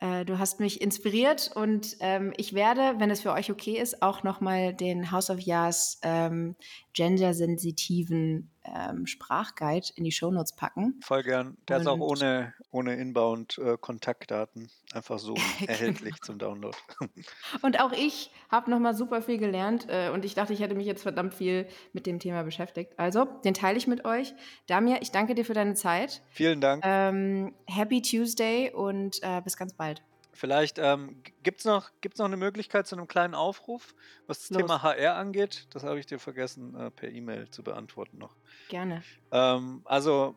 Äh, 0.00 0.24
du 0.24 0.38
hast 0.38 0.60
mich 0.60 0.80
inspiriert 0.80 1.50
und 1.54 1.96
ähm, 2.00 2.32
ich 2.36 2.52
werde, 2.52 2.94
wenn 2.98 3.10
es 3.10 3.20
für 3.20 3.32
euch 3.32 3.50
okay 3.50 3.78
ist, 3.78 4.02
auch 4.02 4.22
nochmal 4.22 4.74
den 4.74 5.10
House 5.10 5.30
of 5.30 5.40
Yas 5.40 5.98
ähm, 6.02 6.54
gendersensitiven 6.94 8.50
ähm, 8.74 9.06
Sprachguide 9.06 9.88
in 9.96 10.04
die 10.04 10.12
Shownotes 10.12 10.54
packen. 10.54 11.00
Voll 11.02 11.22
gern. 11.22 11.56
Der 11.68 11.76
und, 11.76 11.82
ist 11.82 11.88
auch 11.88 12.00
ohne, 12.00 12.54
ohne 12.70 12.96
Inbound-Kontaktdaten 12.96 14.64
äh, 14.64 14.96
einfach 14.96 15.18
so 15.18 15.34
genau. 15.58 15.70
erhältlich 15.70 16.20
zum 16.22 16.38
Download. 16.38 16.76
und 17.62 17.80
auch 17.80 17.92
ich 17.92 18.30
habe 18.50 18.70
nochmal 18.70 18.94
super 18.94 19.22
viel 19.22 19.38
gelernt 19.38 19.86
äh, 19.88 20.10
und 20.10 20.24
ich 20.24 20.34
dachte, 20.34 20.52
ich 20.52 20.60
hätte 20.60 20.74
mich 20.74 20.86
jetzt 20.86 21.02
verdammt 21.02 21.34
viel 21.34 21.66
mit 21.92 22.06
dem 22.06 22.18
Thema 22.18 22.42
beschäftigt. 22.42 22.98
Also, 22.98 23.24
den 23.44 23.54
teile 23.54 23.78
ich 23.78 23.86
mit 23.86 24.04
euch. 24.04 24.34
Damir, 24.66 24.98
ich 25.02 25.10
danke 25.10 25.34
dir 25.34 25.44
für 25.44 25.54
deine 25.54 25.74
Zeit. 25.74 26.22
Vielen 26.30 26.60
Dank. 26.60 26.82
Ähm, 26.86 27.54
happy 27.66 28.02
Tuesday 28.02 28.72
und 28.72 29.22
äh, 29.22 29.40
bis 29.42 29.56
ganz 29.56 29.74
bald. 29.74 30.02
Vielleicht 30.32 30.78
ähm, 30.78 31.22
gibt 31.42 31.60
es 31.60 31.64
noch, 31.64 31.90
gibt's 32.00 32.18
noch 32.18 32.26
eine 32.26 32.36
Möglichkeit 32.36 32.86
zu 32.86 32.96
einem 32.96 33.08
kleinen 33.08 33.34
Aufruf, 33.34 33.94
was 34.26 34.40
das 34.40 34.50
Los. 34.50 34.62
Thema 34.62 34.82
HR 34.82 35.16
angeht. 35.16 35.66
Das 35.70 35.82
habe 35.82 35.98
ich 35.98 36.06
dir 36.06 36.18
vergessen, 36.18 36.74
äh, 36.74 36.90
per 36.90 37.10
E-Mail 37.10 37.50
zu 37.50 37.62
beantworten 37.62 38.18
noch. 38.18 38.36
Gerne. 38.68 39.02
Ähm, 39.32 39.82
also 39.84 40.36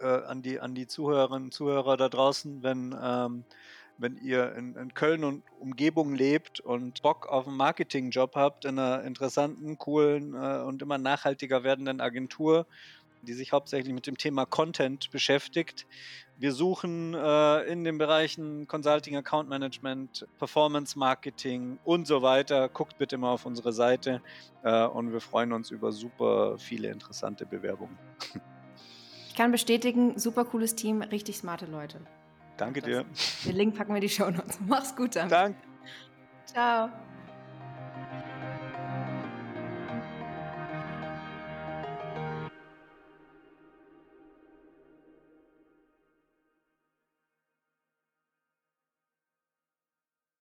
äh, 0.00 0.06
an, 0.06 0.42
die, 0.42 0.60
an 0.60 0.74
die 0.74 0.86
Zuhörerinnen 0.86 1.44
und 1.44 1.54
Zuhörer 1.54 1.96
da 1.96 2.08
draußen, 2.08 2.62
wenn, 2.62 2.96
ähm, 3.00 3.44
wenn 3.98 4.16
ihr 4.18 4.54
in, 4.54 4.74
in, 4.76 4.94
Köln 4.94 5.24
und 5.24 5.42
Umgebung 5.58 6.14
lebt 6.14 6.60
und 6.60 7.02
Bock 7.02 7.26
auf 7.26 7.46
einen 7.46 7.56
Marketingjob 7.56 8.34
habt 8.34 8.64
in 8.64 8.78
einer 8.78 9.04
interessanten, 9.04 9.78
coolen 9.78 10.34
äh, 10.34 10.62
und 10.62 10.82
immer 10.82 10.98
nachhaltiger 10.98 11.62
werdenden 11.64 12.00
Agentur, 12.00 12.66
die 13.22 13.34
sich 13.34 13.52
hauptsächlich 13.52 13.92
mit 13.92 14.06
dem 14.06 14.16
Thema 14.16 14.46
Content 14.46 15.10
beschäftigt. 15.10 15.86
Wir 16.40 16.52
suchen 16.52 17.12
äh, 17.12 17.62
in 17.64 17.84
den 17.84 17.98
Bereichen 17.98 18.66
Consulting, 18.66 19.14
Account 19.14 19.50
Management, 19.50 20.26
Performance 20.38 20.98
Marketing 20.98 21.78
und 21.84 22.06
so 22.06 22.22
weiter. 22.22 22.70
Guckt 22.70 22.96
bitte 22.96 23.18
mal 23.18 23.32
auf 23.32 23.44
unsere 23.44 23.74
Seite 23.74 24.22
äh, 24.62 24.86
und 24.86 25.12
wir 25.12 25.20
freuen 25.20 25.52
uns 25.52 25.70
über 25.70 25.92
super 25.92 26.56
viele 26.56 26.88
interessante 26.88 27.44
Bewerbungen. 27.44 27.98
Ich 29.28 29.34
kann 29.34 29.52
bestätigen, 29.52 30.18
super 30.18 30.46
cooles 30.46 30.74
Team, 30.74 31.02
richtig 31.02 31.36
smarte 31.36 31.66
Leute. 31.66 32.00
Danke 32.56 32.80
dir. 32.80 33.04
Den 33.44 33.56
Link 33.56 33.76
packen 33.76 33.90
wir 33.90 33.96
in 33.96 34.02
die 34.02 34.08
Show 34.08 34.30
Notes. 34.30 34.58
Mach's 34.66 34.96
gut 34.96 35.16
dann. 35.16 35.28
Danke. 35.28 35.60
Ciao. 36.46 36.88